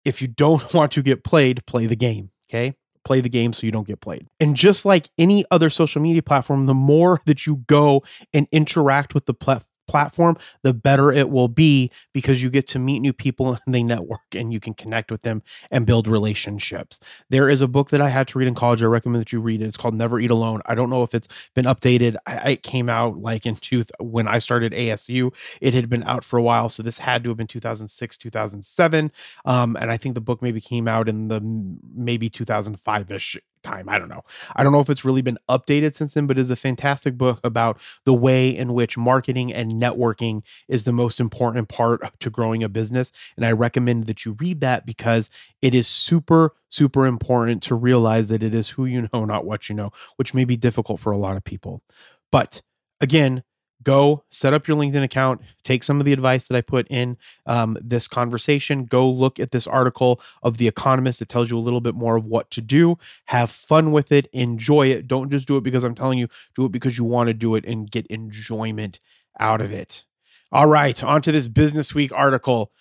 if 0.04 0.22
you 0.22 0.28
don't 0.28 0.72
want 0.74 0.92
to 0.92 1.02
get 1.02 1.24
played, 1.24 1.64
play 1.66 1.86
the 1.86 1.96
game. 1.96 2.30
Okay. 2.48 2.74
Play 3.04 3.20
the 3.22 3.30
game 3.30 3.52
so 3.54 3.64
you 3.64 3.72
don't 3.72 3.86
get 3.86 4.00
played. 4.00 4.26
And 4.40 4.54
just 4.54 4.84
like 4.84 5.08
any 5.16 5.44
other 5.50 5.70
social 5.70 6.02
media 6.02 6.22
platform, 6.22 6.66
the 6.66 6.74
more 6.74 7.20
that 7.24 7.46
you 7.46 7.56
go 7.66 8.02
and 8.34 8.46
interact 8.52 9.14
with 9.14 9.24
the 9.24 9.32
plat- 9.32 9.64
platform, 9.90 10.36
the 10.62 10.72
better 10.72 11.12
it 11.12 11.30
will 11.30 11.48
be 11.48 11.90
because 12.14 12.40
you 12.40 12.48
get 12.48 12.68
to 12.68 12.78
meet 12.78 13.00
new 13.00 13.12
people 13.12 13.58
and 13.66 13.74
they 13.74 13.82
network 13.82 14.20
and 14.34 14.52
you 14.52 14.60
can 14.60 14.72
connect 14.72 15.10
with 15.10 15.22
them 15.22 15.42
and 15.70 15.84
build 15.84 16.06
relationships. 16.06 17.00
There 17.28 17.50
is 17.50 17.60
a 17.60 17.66
book 17.66 17.90
that 17.90 18.00
I 18.00 18.08
had 18.08 18.28
to 18.28 18.38
read 18.38 18.46
in 18.46 18.54
college. 18.54 18.82
I 18.82 18.86
recommend 18.86 19.20
that 19.20 19.32
you 19.32 19.40
read 19.40 19.60
it. 19.60 19.66
It's 19.66 19.76
called 19.76 19.94
Never 19.94 20.20
Eat 20.20 20.30
Alone. 20.30 20.60
I 20.66 20.76
don't 20.76 20.90
know 20.90 21.02
if 21.02 21.12
it's 21.12 21.26
been 21.54 21.64
updated. 21.64 22.14
I, 22.24 22.52
it 22.52 22.62
came 22.62 22.88
out 22.88 23.18
like 23.18 23.46
in 23.46 23.56
two 23.56 23.84
when 23.98 24.28
I 24.28 24.38
started 24.38 24.72
ASU. 24.72 25.34
It 25.60 25.74
had 25.74 25.88
been 25.88 26.04
out 26.04 26.24
for 26.24 26.38
a 26.38 26.42
while, 26.42 26.68
so 26.68 26.82
this 26.84 26.98
had 26.98 27.24
to 27.24 27.30
have 27.30 27.36
been 27.36 27.48
2006, 27.48 28.16
2007. 28.16 29.12
Um, 29.44 29.76
and 29.80 29.90
I 29.90 29.96
think 29.96 30.14
the 30.14 30.20
book 30.20 30.40
maybe 30.40 30.60
came 30.60 30.86
out 30.86 31.08
in 31.08 31.28
the 31.28 31.40
maybe 31.94 32.30
2005 32.30 33.10
ish 33.10 33.36
time. 33.62 33.88
I 33.88 33.98
don't 33.98 34.08
know. 34.08 34.22
I 34.56 34.62
don't 34.62 34.72
know 34.72 34.80
if 34.80 34.90
it's 34.90 35.04
really 35.04 35.22
been 35.22 35.38
updated 35.48 35.94
since 35.94 36.14
then, 36.14 36.26
but 36.26 36.38
it's 36.38 36.50
a 36.50 36.56
fantastic 36.56 37.16
book 37.16 37.40
about 37.44 37.78
the 38.04 38.14
way 38.14 38.48
in 38.48 38.74
which 38.74 38.96
marketing 38.96 39.52
and 39.52 39.72
networking 39.72 40.42
is 40.68 40.84
the 40.84 40.92
most 40.92 41.20
important 41.20 41.68
part 41.68 42.00
to 42.20 42.30
growing 42.30 42.62
a 42.62 42.68
business. 42.68 43.12
And 43.36 43.44
I 43.44 43.52
recommend 43.52 44.06
that 44.06 44.24
you 44.24 44.36
read 44.40 44.60
that 44.60 44.86
because 44.86 45.30
it 45.62 45.74
is 45.74 45.86
super, 45.86 46.54
super 46.68 47.06
important 47.06 47.62
to 47.64 47.74
realize 47.74 48.28
that 48.28 48.42
it 48.42 48.54
is 48.54 48.70
who 48.70 48.84
you 48.84 49.08
know, 49.12 49.24
not 49.24 49.44
what 49.44 49.68
you 49.68 49.74
know, 49.74 49.92
which 50.16 50.34
may 50.34 50.44
be 50.44 50.56
difficult 50.56 51.00
for 51.00 51.12
a 51.12 51.18
lot 51.18 51.36
of 51.36 51.44
people. 51.44 51.82
But 52.30 52.62
again, 53.00 53.42
go 53.82 54.24
set 54.30 54.52
up 54.52 54.68
your 54.68 54.76
LinkedIn 54.76 55.02
account, 55.02 55.40
take 55.62 55.82
some 55.82 56.00
of 56.00 56.06
the 56.06 56.12
advice 56.12 56.46
that 56.46 56.56
I 56.56 56.60
put 56.60 56.86
in 56.88 57.16
um, 57.46 57.78
this 57.80 58.08
conversation, 58.08 58.84
go 58.84 59.08
look 59.08 59.40
at 59.40 59.50
this 59.50 59.66
article 59.66 60.20
of 60.42 60.58
The 60.58 60.68
Economist 60.68 61.18
that 61.20 61.28
tells 61.28 61.50
you 61.50 61.58
a 61.58 61.60
little 61.60 61.80
bit 61.80 61.94
more 61.94 62.16
of 62.16 62.24
what 62.24 62.50
to 62.52 62.60
do. 62.60 62.98
Have 63.26 63.50
fun 63.50 63.92
with 63.92 64.12
it, 64.12 64.28
enjoy 64.32 64.88
it. 64.88 65.08
Don't 65.08 65.30
just 65.30 65.48
do 65.48 65.56
it 65.56 65.62
because 65.62 65.84
I'm 65.84 65.94
telling 65.94 66.18
you, 66.18 66.28
do 66.54 66.64
it 66.64 66.72
because 66.72 66.98
you 66.98 67.04
want 67.04 67.28
to 67.28 67.34
do 67.34 67.54
it 67.54 67.64
and 67.64 67.90
get 67.90 68.06
enjoyment 68.06 69.00
out 69.38 69.60
of 69.60 69.72
it. 69.72 70.04
All 70.52 70.66
right, 70.66 71.02
on 71.02 71.22
to 71.22 71.32
this 71.32 71.46
Business 71.46 71.94
Week 71.94 72.12
article. 72.12 72.72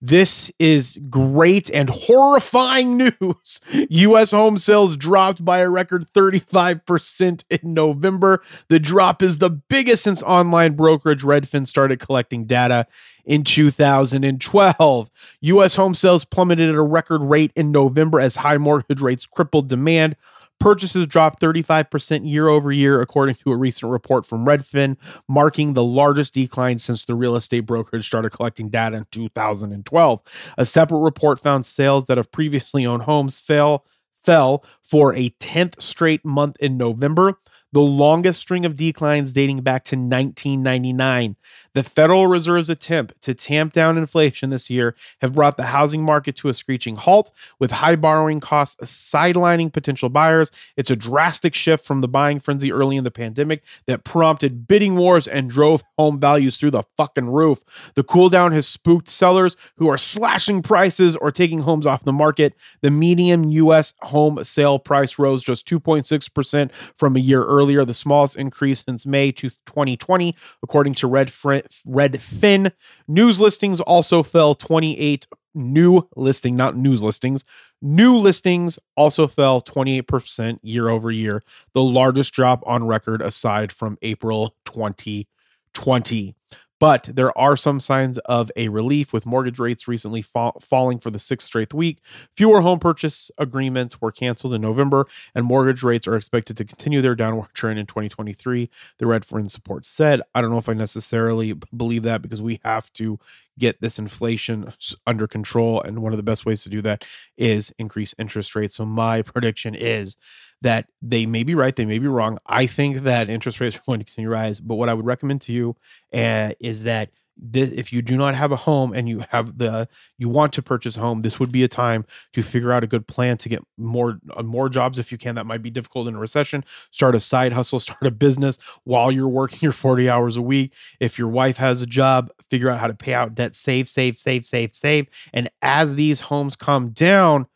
This 0.00 0.52
is 0.60 1.00
great 1.10 1.70
and 1.70 1.90
horrifying 1.90 2.96
news. 3.20 3.60
US 3.72 4.30
home 4.30 4.56
sales 4.56 4.96
dropped 4.96 5.44
by 5.44 5.58
a 5.58 5.68
record 5.68 6.06
35% 6.12 7.44
in 7.50 7.74
November. 7.74 8.42
The 8.68 8.78
drop 8.78 9.22
is 9.22 9.38
the 9.38 9.50
biggest 9.50 10.04
since 10.04 10.22
online 10.22 10.74
brokerage 10.74 11.22
Redfin 11.22 11.66
started 11.66 11.98
collecting 11.98 12.44
data 12.44 12.86
in 13.24 13.42
2012. 13.42 15.10
US 15.40 15.74
home 15.74 15.94
sales 15.94 16.24
plummeted 16.24 16.68
at 16.68 16.74
a 16.76 16.82
record 16.82 17.22
rate 17.22 17.52
in 17.56 17.72
November 17.72 18.20
as 18.20 18.36
high 18.36 18.58
mortgage 18.58 19.00
rates 19.00 19.26
crippled 19.26 19.68
demand. 19.68 20.14
Purchases 20.60 21.06
dropped 21.06 21.40
35% 21.40 22.28
year 22.28 22.48
over 22.48 22.72
year, 22.72 23.00
according 23.00 23.36
to 23.36 23.52
a 23.52 23.56
recent 23.56 23.92
report 23.92 24.26
from 24.26 24.44
Redfin, 24.44 24.96
marking 25.28 25.74
the 25.74 25.84
largest 25.84 26.34
decline 26.34 26.78
since 26.78 27.04
the 27.04 27.14
real 27.14 27.36
estate 27.36 27.60
brokerage 27.60 28.06
started 28.06 28.30
collecting 28.30 28.68
data 28.68 28.96
in 28.96 29.06
2012. 29.12 30.20
A 30.56 30.66
separate 30.66 30.98
report 30.98 31.40
found 31.40 31.64
sales 31.64 32.06
that 32.06 32.16
have 32.16 32.32
previously 32.32 32.84
owned 32.86 33.04
homes 33.04 33.40
fell 33.40 33.84
fell 34.24 34.64
for 34.82 35.14
a 35.14 35.30
10th 35.40 35.80
straight 35.80 36.24
month 36.24 36.56
in 36.60 36.76
November, 36.76 37.38
the 37.72 37.80
longest 37.80 38.40
string 38.40 38.64
of 38.64 38.76
declines 38.76 39.32
dating 39.32 39.62
back 39.62 39.84
to 39.84 39.96
1999. 39.96 41.36
The 41.78 41.84
Federal 41.84 42.26
Reserve's 42.26 42.68
attempt 42.68 43.22
to 43.22 43.34
tamp 43.34 43.72
down 43.72 43.96
inflation 43.96 44.50
this 44.50 44.68
year 44.68 44.96
have 45.20 45.34
brought 45.34 45.56
the 45.56 45.66
housing 45.66 46.02
market 46.02 46.34
to 46.38 46.48
a 46.48 46.54
screeching 46.54 46.96
halt, 46.96 47.30
with 47.60 47.70
high 47.70 47.94
borrowing 47.94 48.40
costs 48.40 48.74
sidelining 48.82 49.72
potential 49.72 50.08
buyers. 50.08 50.50
It's 50.76 50.90
a 50.90 50.96
drastic 50.96 51.54
shift 51.54 51.84
from 51.84 52.00
the 52.00 52.08
buying 52.08 52.40
frenzy 52.40 52.72
early 52.72 52.96
in 52.96 53.04
the 53.04 53.12
pandemic 53.12 53.62
that 53.86 54.02
prompted 54.02 54.66
bidding 54.66 54.96
wars 54.96 55.28
and 55.28 55.48
drove 55.48 55.84
home 55.96 56.18
values 56.18 56.56
through 56.56 56.72
the 56.72 56.82
fucking 56.96 57.30
roof. 57.30 57.62
The 57.94 58.02
cool 58.02 58.28
down 58.28 58.50
has 58.50 58.66
spooked 58.66 59.08
sellers 59.08 59.56
who 59.76 59.88
are 59.88 59.98
slashing 59.98 60.62
prices 60.62 61.14
or 61.14 61.30
taking 61.30 61.60
homes 61.60 61.86
off 61.86 62.02
the 62.02 62.12
market. 62.12 62.54
The 62.80 62.90
median 62.90 63.52
U.S. 63.52 63.94
home 64.00 64.42
sale 64.42 64.80
price 64.80 65.16
rose 65.16 65.44
just 65.44 65.64
2.6% 65.68 66.72
from 66.96 67.14
a 67.14 67.20
year 67.20 67.44
earlier, 67.44 67.84
the 67.84 67.94
smallest 67.94 68.34
increase 68.34 68.82
since 68.84 69.06
May 69.06 69.30
to 69.30 69.50
2020, 69.50 70.34
according 70.64 70.94
to 70.94 71.08
Redfin. 71.08 71.67
Redfin. 71.86 72.72
News 73.06 73.40
listings 73.40 73.80
also 73.80 74.22
fell 74.22 74.54
28 74.54 75.26
new 75.54 76.08
listing, 76.16 76.56
not 76.56 76.76
news 76.76 77.02
listings. 77.02 77.44
New 77.80 78.16
listings 78.16 78.78
also 78.96 79.26
fell 79.26 79.60
28% 79.60 80.58
year 80.62 80.88
over 80.88 81.10
year, 81.10 81.42
the 81.74 81.82
largest 81.82 82.32
drop 82.32 82.62
on 82.66 82.86
record 82.86 83.22
aside 83.22 83.72
from 83.72 83.98
April 84.02 84.54
2020. 84.64 86.34
But 86.80 87.10
there 87.12 87.36
are 87.36 87.56
some 87.56 87.80
signs 87.80 88.18
of 88.18 88.50
a 88.56 88.68
relief 88.68 89.12
with 89.12 89.26
mortgage 89.26 89.58
rates 89.58 89.88
recently 89.88 90.22
fa- 90.22 90.52
falling 90.60 90.98
for 90.98 91.10
the 91.10 91.18
sixth 91.18 91.46
straight 91.46 91.74
week. 91.74 91.98
Fewer 92.36 92.60
home 92.60 92.78
purchase 92.78 93.30
agreements 93.38 94.00
were 94.00 94.12
canceled 94.12 94.54
in 94.54 94.60
November, 94.60 95.06
and 95.34 95.44
mortgage 95.44 95.82
rates 95.82 96.06
are 96.06 96.16
expected 96.16 96.56
to 96.56 96.64
continue 96.64 97.00
their 97.02 97.14
downward 97.14 97.48
trend 97.54 97.78
in 97.78 97.86
2023. 97.86 98.70
The 98.98 99.04
Redfin 99.04 99.50
support 99.50 99.84
said, 99.84 100.22
I 100.34 100.40
don't 100.40 100.50
know 100.50 100.58
if 100.58 100.68
I 100.68 100.74
necessarily 100.74 101.54
believe 101.76 102.02
that 102.04 102.22
because 102.22 102.40
we 102.42 102.60
have 102.64 102.92
to 102.94 103.18
get 103.58 103.80
this 103.80 103.98
inflation 103.98 104.72
under 105.06 105.26
control. 105.26 105.80
And 105.80 106.02
one 106.02 106.12
of 106.12 106.16
the 106.16 106.22
best 106.22 106.46
ways 106.46 106.62
to 106.62 106.68
do 106.68 106.82
that 106.82 107.04
is 107.36 107.72
increase 107.78 108.14
interest 108.18 108.54
rates. 108.54 108.76
So 108.76 108.84
my 108.84 109.22
prediction 109.22 109.74
is 109.74 110.16
that 110.62 110.86
they 111.02 111.26
may 111.26 111.42
be 111.42 111.54
right, 111.54 111.74
they 111.74 111.84
may 111.84 111.98
be 111.98 112.08
wrong. 112.08 112.38
I 112.46 112.66
think 112.66 113.02
that 113.04 113.28
interest 113.28 113.60
rates 113.60 113.76
are 113.78 113.82
going 113.86 114.00
to 114.00 114.04
continue 114.04 114.28
to 114.28 114.34
rise. 114.34 114.60
But 114.60 114.76
what 114.76 114.88
I 114.88 114.94
would 114.94 115.06
recommend 115.06 115.42
to 115.42 115.52
you 115.52 115.76
uh, 116.12 116.52
is 116.60 116.84
that 116.84 117.10
this, 117.40 117.70
if 117.70 117.92
you 117.92 118.02
do 118.02 118.16
not 118.16 118.34
have 118.34 118.50
a 118.50 118.56
home 118.56 118.92
and 118.92 119.08
you 119.08 119.24
have 119.30 119.58
the 119.58 119.88
you 120.16 120.28
want 120.28 120.52
to 120.54 120.62
purchase 120.62 120.96
a 120.96 121.00
home, 121.00 121.22
this 121.22 121.38
would 121.38 121.52
be 121.52 121.62
a 121.62 121.68
time 121.68 122.04
to 122.32 122.42
figure 122.42 122.72
out 122.72 122.82
a 122.82 122.86
good 122.86 123.06
plan 123.06 123.36
to 123.38 123.48
get 123.48 123.62
more 123.76 124.18
uh, 124.36 124.42
more 124.42 124.68
jobs 124.68 124.98
if 124.98 125.12
you 125.12 125.18
can. 125.18 125.36
That 125.36 125.46
might 125.46 125.62
be 125.62 125.70
difficult 125.70 126.08
in 126.08 126.16
a 126.16 126.18
recession. 126.18 126.64
Start 126.90 127.14
a 127.14 127.20
side 127.20 127.52
hustle, 127.52 127.80
start 127.80 128.04
a 128.04 128.10
business 128.10 128.58
while 128.84 129.12
you're 129.12 129.28
working 129.28 129.60
your 129.62 129.72
40 129.72 130.08
hours 130.08 130.36
a 130.36 130.42
week. 130.42 130.72
If 131.00 131.18
your 131.18 131.28
wife 131.28 131.56
has 131.58 131.80
a 131.82 131.86
job, 131.86 132.30
figure 132.50 132.70
out 132.70 132.80
how 132.80 132.88
to 132.88 132.94
pay 132.94 133.14
out 133.14 133.34
debt, 133.34 133.54
save, 133.54 133.88
save, 133.88 134.18
save, 134.18 134.46
save, 134.46 134.74
save. 134.74 135.06
And 135.32 135.48
as 135.62 135.94
these 135.94 136.20
homes 136.20 136.56
come 136.56 136.90
down, 136.90 137.46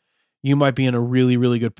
you 0.42 0.56
might 0.56 0.74
be 0.74 0.86
in 0.86 0.94
a 0.94 1.00
really, 1.00 1.36
really 1.36 1.58
good 1.58 1.74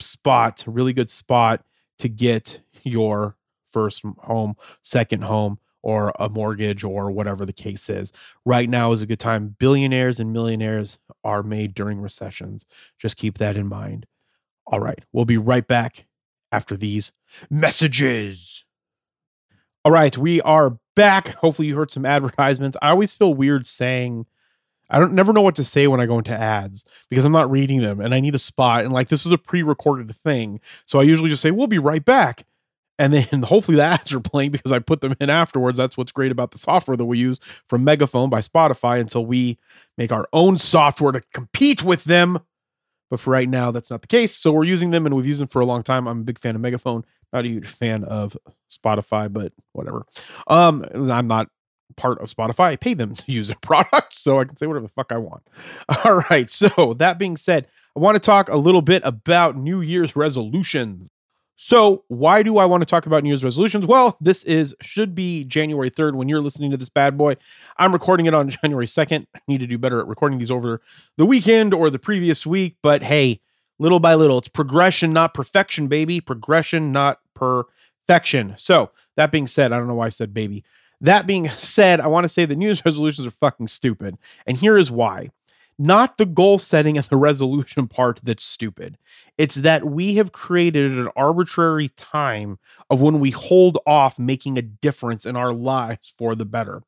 spot, 0.00 0.64
really 0.66 0.92
good 0.92 1.10
spot 1.10 1.64
to 1.98 2.08
get 2.08 2.60
your 2.82 3.36
first 3.70 4.02
home, 4.18 4.56
second 4.82 5.22
home, 5.22 5.58
or 5.86 6.12
a 6.18 6.28
mortgage 6.28 6.82
or 6.82 7.12
whatever 7.12 7.46
the 7.46 7.52
case 7.52 7.88
is. 7.88 8.10
Right 8.44 8.68
now 8.68 8.90
is 8.90 9.02
a 9.02 9.06
good 9.06 9.20
time. 9.20 9.54
Billionaires 9.60 10.18
and 10.18 10.32
millionaires 10.32 10.98
are 11.22 11.44
made 11.44 11.74
during 11.74 12.00
recessions. 12.00 12.66
Just 12.98 13.16
keep 13.16 13.38
that 13.38 13.56
in 13.56 13.68
mind. 13.68 14.04
All 14.66 14.80
right, 14.80 14.98
we'll 15.12 15.26
be 15.26 15.38
right 15.38 15.64
back 15.64 16.06
after 16.50 16.76
these 16.76 17.12
messages. 17.50 18.64
All 19.84 19.92
right, 19.92 20.18
we 20.18 20.40
are 20.40 20.76
back. 20.96 21.28
Hopefully, 21.36 21.68
you 21.68 21.76
heard 21.76 21.92
some 21.92 22.04
advertisements. 22.04 22.76
I 22.82 22.90
always 22.90 23.14
feel 23.14 23.32
weird 23.32 23.64
saying, 23.64 24.26
I 24.90 24.98
don't 24.98 25.12
never 25.12 25.32
know 25.32 25.42
what 25.42 25.54
to 25.54 25.64
say 25.64 25.86
when 25.86 26.00
I 26.00 26.06
go 26.06 26.18
into 26.18 26.36
ads 26.36 26.84
because 27.08 27.24
I'm 27.24 27.30
not 27.30 27.48
reading 27.48 27.80
them 27.80 28.00
and 28.00 28.12
I 28.12 28.18
need 28.18 28.34
a 28.34 28.40
spot. 28.40 28.82
And 28.82 28.92
like, 28.92 29.08
this 29.08 29.24
is 29.24 29.30
a 29.30 29.38
pre 29.38 29.62
recorded 29.62 30.12
thing. 30.16 30.58
So 30.84 30.98
I 30.98 31.04
usually 31.04 31.30
just 31.30 31.42
say, 31.42 31.52
we'll 31.52 31.68
be 31.68 31.78
right 31.78 32.04
back. 32.04 32.44
And 32.98 33.12
then 33.12 33.42
hopefully 33.42 33.76
the 33.76 33.84
ads 33.84 34.12
are 34.12 34.20
playing 34.20 34.50
because 34.50 34.72
I 34.72 34.78
put 34.78 35.00
them 35.00 35.14
in 35.20 35.30
afterwards. 35.30 35.78
That's 35.78 35.96
what's 35.96 36.12
great 36.12 36.32
about 36.32 36.50
the 36.50 36.58
software 36.58 36.96
that 36.96 37.04
we 37.04 37.18
use 37.18 37.38
from 37.68 37.84
Megaphone 37.84 38.30
by 38.30 38.40
Spotify 38.40 39.00
until 39.00 39.26
we 39.26 39.58
make 39.98 40.12
our 40.12 40.28
own 40.32 40.58
software 40.58 41.12
to 41.12 41.20
compete 41.32 41.82
with 41.82 42.04
them. 42.04 42.40
But 43.10 43.20
for 43.20 43.30
right 43.30 43.48
now, 43.48 43.70
that's 43.70 43.90
not 43.90 44.00
the 44.00 44.08
case. 44.08 44.34
So 44.36 44.50
we're 44.50 44.64
using 44.64 44.90
them 44.90 45.06
and 45.06 45.14
we've 45.14 45.26
used 45.26 45.40
them 45.40 45.48
for 45.48 45.60
a 45.60 45.66
long 45.66 45.82
time. 45.82 46.08
I'm 46.08 46.20
a 46.20 46.24
big 46.24 46.40
fan 46.40 46.56
of 46.56 46.60
Megaphone, 46.60 47.04
not 47.32 47.44
a 47.44 47.48
huge 47.48 47.68
fan 47.68 48.02
of 48.04 48.36
Spotify, 48.70 49.32
but 49.32 49.52
whatever. 49.72 50.04
Um, 50.48 50.84
I'm 50.92 51.28
not 51.28 51.48
part 51.96 52.20
of 52.20 52.34
Spotify. 52.34 52.64
I 52.64 52.76
pay 52.76 52.94
them 52.94 53.14
to 53.14 53.32
use 53.32 53.48
their 53.48 53.56
product, 53.62 54.14
so 54.14 54.40
I 54.40 54.44
can 54.44 54.56
say 54.56 54.66
whatever 54.66 54.86
the 54.86 54.92
fuck 54.92 55.12
I 55.12 55.18
want. 55.18 55.42
All 56.04 56.22
right. 56.30 56.50
So 56.50 56.94
that 56.98 57.18
being 57.18 57.36
said, 57.36 57.68
I 57.96 58.00
want 58.00 58.16
to 58.16 58.20
talk 58.20 58.48
a 58.48 58.56
little 58.56 58.82
bit 58.82 59.02
about 59.04 59.56
New 59.56 59.80
Year's 59.80 60.16
resolutions. 60.16 61.08
So, 61.58 62.04
why 62.08 62.42
do 62.42 62.58
I 62.58 62.66
want 62.66 62.82
to 62.82 62.86
talk 62.86 63.06
about 63.06 63.22
New 63.22 63.30
Year's 63.30 63.42
resolutions? 63.42 63.86
Well, 63.86 64.18
this 64.20 64.44
is 64.44 64.74
should 64.82 65.14
be 65.14 65.42
January 65.44 65.90
3rd 65.90 66.14
when 66.14 66.28
you're 66.28 66.42
listening 66.42 66.70
to 66.70 66.76
this 66.76 66.90
bad 66.90 67.16
boy. 67.16 67.36
I'm 67.78 67.94
recording 67.94 68.26
it 68.26 68.34
on 68.34 68.50
January 68.62 68.86
2nd. 68.86 69.26
I 69.34 69.40
need 69.48 69.60
to 69.60 69.66
do 69.66 69.78
better 69.78 69.98
at 69.98 70.06
recording 70.06 70.38
these 70.38 70.50
over 70.50 70.82
the 71.16 71.24
weekend 71.24 71.72
or 71.72 71.88
the 71.88 71.98
previous 71.98 72.44
week, 72.44 72.76
but 72.82 73.02
hey, 73.02 73.40
little 73.78 74.00
by 74.00 74.14
little, 74.14 74.36
it's 74.36 74.48
progression, 74.48 75.14
not 75.14 75.32
perfection, 75.32 75.88
baby. 75.88 76.20
Progression, 76.20 76.92
not 76.92 77.20
perfection. 77.34 78.54
So, 78.58 78.90
that 79.16 79.32
being 79.32 79.46
said, 79.46 79.72
I 79.72 79.78
don't 79.78 79.88
know 79.88 79.94
why 79.94 80.06
I 80.06 80.10
said 80.10 80.34
baby. 80.34 80.62
That 81.00 81.26
being 81.26 81.48
said, 81.56 82.00
I 82.00 82.06
want 82.08 82.24
to 82.24 82.28
say 82.28 82.44
the 82.44 82.54
New 82.54 82.66
Year's 82.66 82.84
resolutions 82.84 83.26
are 83.26 83.30
fucking 83.30 83.68
stupid. 83.68 84.18
And 84.46 84.58
here 84.58 84.76
is 84.76 84.90
why 84.90 85.30
not 85.78 86.16
the 86.18 86.26
goal 86.26 86.58
setting 86.58 86.96
and 86.96 87.06
the 87.06 87.16
resolution 87.16 87.86
part 87.88 88.20
that's 88.22 88.44
stupid. 88.44 88.96
It's 89.36 89.56
that 89.56 89.84
we 89.84 90.14
have 90.14 90.32
created 90.32 90.92
an 90.92 91.08
arbitrary 91.16 91.90
time 91.90 92.58
of 92.90 93.00
when 93.02 93.20
we 93.20 93.30
hold 93.30 93.78
off 93.86 94.18
making 94.18 94.56
a 94.58 94.62
difference 94.62 95.26
in 95.26 95.36
our 95.36 95.52
lives 95.52 96.14
for 96.16 96.34
the 96.34 96.46
better. 96.46 96.82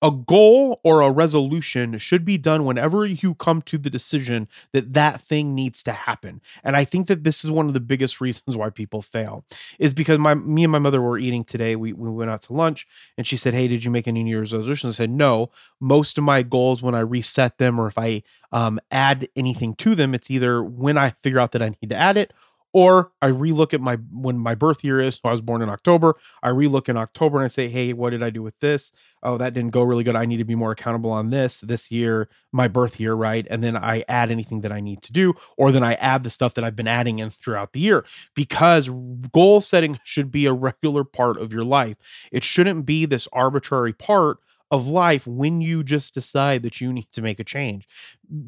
A 0.00 0.12
goal 0.12 0.80
or 0.84 1.00
a 1.00 1.10
resolution 1.10 1.98
should 1.98 2.24
be 2.24 2.38
done 2.38 2.64
whenever 2.64 3.04
you 3.04 3.34
come 3.34 3.62
to 3.62 3.76
the 3.76 3.90
decision 3.90 4.46
that 4.72 4.92
that 4.92 5.20
thing 5.20 5.56
needs 5.56 5.82
to 5.82 5.92
happen. 5.92 6.40
And 6.62 6.76
I 6.76 6.84
think 6.84 7.08
that 7.08 7.24
this 7.24 7.44
is 7.44 7.50
one 7.50 7.66
of 7.66 7.74
the 7.74 7.80
biggest 7.80 8.20
reasons 8.20 8.56
why 8.56 8.70
people 8.70 9.02
fail 9.02 9.44
is 9.78 9.92
because 9.92 10.18
my 10.18 10.34
me 10.34 10.62
and 10.64 10.70
my 10.70 10.78
mother 10.78 11.02
were 11.02 11.18
eating 11.18 11.42
today. 11.42 11.74
We, 11.74 11.92
we 11.92 12.10
went 12.10 12.30
out 12.30 12.42
to 12.42 12.52
lunch 12.52 12.86
and 13.16 13.26
she 13.26 13.36
said, 13.36 13.54
Hey, 13.54 13.66
did 13.66 13.84
you 13.84 13.90
make 13.90 14.06
any 14.06 14.22
New 14.22 14.30
Year's 14.30 14.52
resolutions? 14.52 14.96
I 14.96 15.04
said, 15.04 15.10
No. 15.10 15.50
Most 15.80 16.18
of 16.18 16.24
my 16.24 16.42
goals, 16.42 16.82
when 16.82 16.94
I 16.94 17.00
reset 17.00 17.58
them 17.58 17.80
or 17.80 17.86
if 17.88 17.98
I 17.98 18.22
um, 18.52 18.80
add 18.90 19.28
anything 19.36 19.74
to 19.76 19.94
them, 19.94 20.14
it's 20.14 20.30
either 20.30 20.62
when 20.62 20.96
I 20.96 21.10
figure 21.10 21.40
out 21.40 21.52
that 21.52 21.62
I 21.62 21.68
need 21.68 21.90
to 21.90 21.96
add 21.96 22.16
it 22.16 22.32
Or 22.74 23.12
I 23.22 23.28
relook 23.28 23.72
at 23.72 23.80
my 23.80 23.96
when 24.12 24.38
my 24.38 24.54
birth 24.54 24.84
year 24.84 25.00
is. 25.00 25.14
So 25.14 25.22
I 25.24 25.32
was 25.32 25.40
born 25.40 25.62
in 25.62 25.70
October. 25.70 26.16
I 26.42 26.50
relook 26.50 26.88
in 26.88 26.96
October 26.96 27.38
and 27.38 27.46
I 27.46 27.48
say, 27.48 27.68
hey, 27.68 27.92
what 27.92 28.10
did 28.10 28.22
I 28.22 28.30
do 28.30 28.42
with 28.42 28.58
this? 28.60 28.92
Oh, 29.22 29.38
that 29.38 29.54
didn't 29.54 29.70
go 29.70 29.82
really 29.82 30.04
good. 30.04 30.14
I 30.14 30.26
need 30.26 30.36
to 30.36 30.44
be 30.44 30.54
more 30.54 30.72
accountable 30.72 31.10
on 31.10 31.30
this 31.30 31.60
this 31.60 31.90
year, 31.90 32.28
my 32.52 32.68
birth 32.68 33.00
year, 33.00 33.14
right? 33.14 33.46
And 33.50 33.64
then 33.64 33.76
I 33.76 34.04
add 34.08 34.30
anything 34.30 34.60
that 34.60 34.72
I 34.72 34.80
need 34.80 35.02
to 35.02 35.12
do, 35.12 35.34
or 35.56 35.72
then 35.72 35.82
I 35.82 35.94
add 35.94 36.22
the 36.22 36.30
stuff 36.30 36.54
that 36.54 36.64
I've 36.64 36.76
been 36.76 36.86
adding 36.86 37.18
in 37.18 37.30
throughout 37.30 37.72
the 37.72 37.80
year 37.80 38.04
because 38.34 38.90
goal 39.32 39.60
setting 39.60 39.98
should 40.04 40.30
be 40.30 40.46
a 40.46 40.52
regular 40.52 41.04
part 41.04 41.38
of 41.38 41.52
your 41.52 41.64
life. 41.64 41.96
It 42.30 42.44
shouldn't 42.44 42.84
be 42.84 43.06
this 43.06 43.28
arbitrary 43.32 43.92
part 43.92 44.38
of 44.70 44.86
life 44.86 45.26
when 45.26 45.60
you 45.60 45.82
just 45.82 46.12
decide 46.14 46.62
that 46.62 46.80
you 46.80 46.92
need 46.92 47.10
to 47.12 47.22
make 47.22 47.40
a 47.40 47.44
change. 47.44 47.88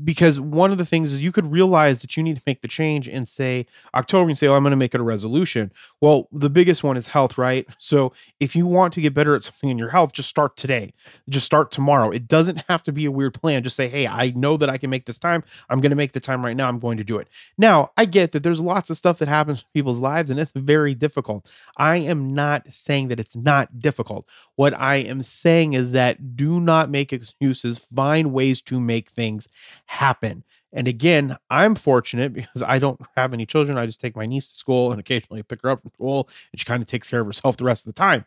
Because 0.04 0.38
one 0.38 0.72
of 0.72 0.78
the 0.78 0.84
things 0.84 1.12
is 1.12 1.22
you 1.22 1.32
could 1.32 1.50
realize 1.50 2.00
that 2.00 2.16
you 2.16 2.22
need 2.22 2.36
to 2.36 2.42
make 2.46 2.60
the 2.60 2.68
change 2.68 3.08
and 3.08 3.26
say 3.26 3.66
October 3.94 4.28
and 4.28 4.36
say, 4.36 4.46
oh, 4.46 4.54
I'm 4.54 4.62
going 4.62 4.72
to 4.72 4.76
make 4.76 4.94
it 4.94 5.00
a 5.00 5.04
resolution. 5.04 5.72
Well, 6.00 6.28
the 6.32 6.50
biggest 6.50 6.84
one 6.84 6.96
is 6.96 7.08
health, 7.08 7.38
right? 7.38 7.66
So 7.78 8.12
if 8.40 8.54
you 8.54 8.66
want 8.66 8.92
to 8.94 9.00
get 9.00 9.14
better 9.14 9.34
at 9.34 9.44
something 9.44 9.70
in 9.70 9.78
your 9.78 9.88
health, 9.88 10.12
just 10.12 10.28
start 10.28 10.56
today. 10.56 10.92
Just 11.28 11.46
start 11.46 11.70
tomorrow. 11.70 12.10
It 12.10 12.28
doesn't 12.28 12.64
have 12.68 12.82
to 12.84 12.92
be 12.92 13.06
a 13.06 13.10
weird 13.10 13.34
plan. 13.34 13.62
Just 13.62 13.76
say, 13.76 13.88
hey, 13.88 14.06
I 14.06 14.30
know 14.30 14.56
that 14.58 14.68
I 14.68 14.76
can 14.76 14.90
make 14.90 15.06
this 15.06 15.18
time. 15.18 15.42
I'm 15.68 15.80
going 15.80 15.90
to 15.90 15.96
make 15.96 16.12
the 16.12 16.20
time 16.20 16.44
right 16.44 16.56
now. 16.56 16.68
I'm 16.68 16.78
going 16.78 16.98
to 16.98 17.04
do 17.04 17.16
it. 17.18 17.28
Now, 17.56 17.90
I 17.96 18.04
get 18.04 18.32
that 18.32 18.42
there's 18.42 18.60
lots 18.60 18.90
of 18.90 18.98
stuff 18.98 19.18
that 19.18 19.28
happens 19.28 19.60
in 19.60 19.66
people's 19.72 20.00
lives 20.00 20.30
and 20.30 20.38
it's 20.38 20.52
very 20.54 20.94
difficult. 20.94 21.50
I 21.76 21.96
am 21.96 22.34
not 22.34 22.72
saying 22.72 23.08
that 23.08 23.20
it's 23.20 23.36
not 23.36 23.80
difficult. 23.80 24.26
What 24.56 24.78
I 24.78 24.96
am 24.96 25.22
saying 25.22 25.72
is 25.72 25.92
that 25.92 26.36
do 26.36 26.60
not 26.60 26.90
make 26.90 27.12
excuses, 27.12 27.78
find 27.78 28.32
ways 28.32 28.60
to 28.62 28.78
make 28.78 29.10
things 29.10 29.48
happen. 29.87 30.44
And 30.72 30.87
again, 30.87 31.37
I'm 31.50 31.74
fortunate 31.74 32.33
because 32.35 32.62
I 32.62 32.78
don't 32.78 33.00
have 33.16 33.33
any 33.33 33.46
children. 33.46 33.78
I 33.78 33.87
just 33.87 34.00
take 34.00 34.16
my 34.16 34.26
niece 34.26 34.48
to 34.48 34.54
school 34.54 34.90
and 34.92 35.00
occasionally 35.00 35.42
pick 35.42 35.62
her 35.62 35.70
up 35.70 35.83
from 35.83 35.90
school, 35.90 36.28
and 36.52 36.61
she 36.61 36.64
kind 36.64 36.83
of 36.83 36.88
takes 36.88 37.09
care 37.09 37.20
of 37.20 37.26
herself 37.26 37.56
the 37.56 37.64
rest 37.64 37.87
of 37.87 37.94
the 37.94 37.98
time. 37.98 38.24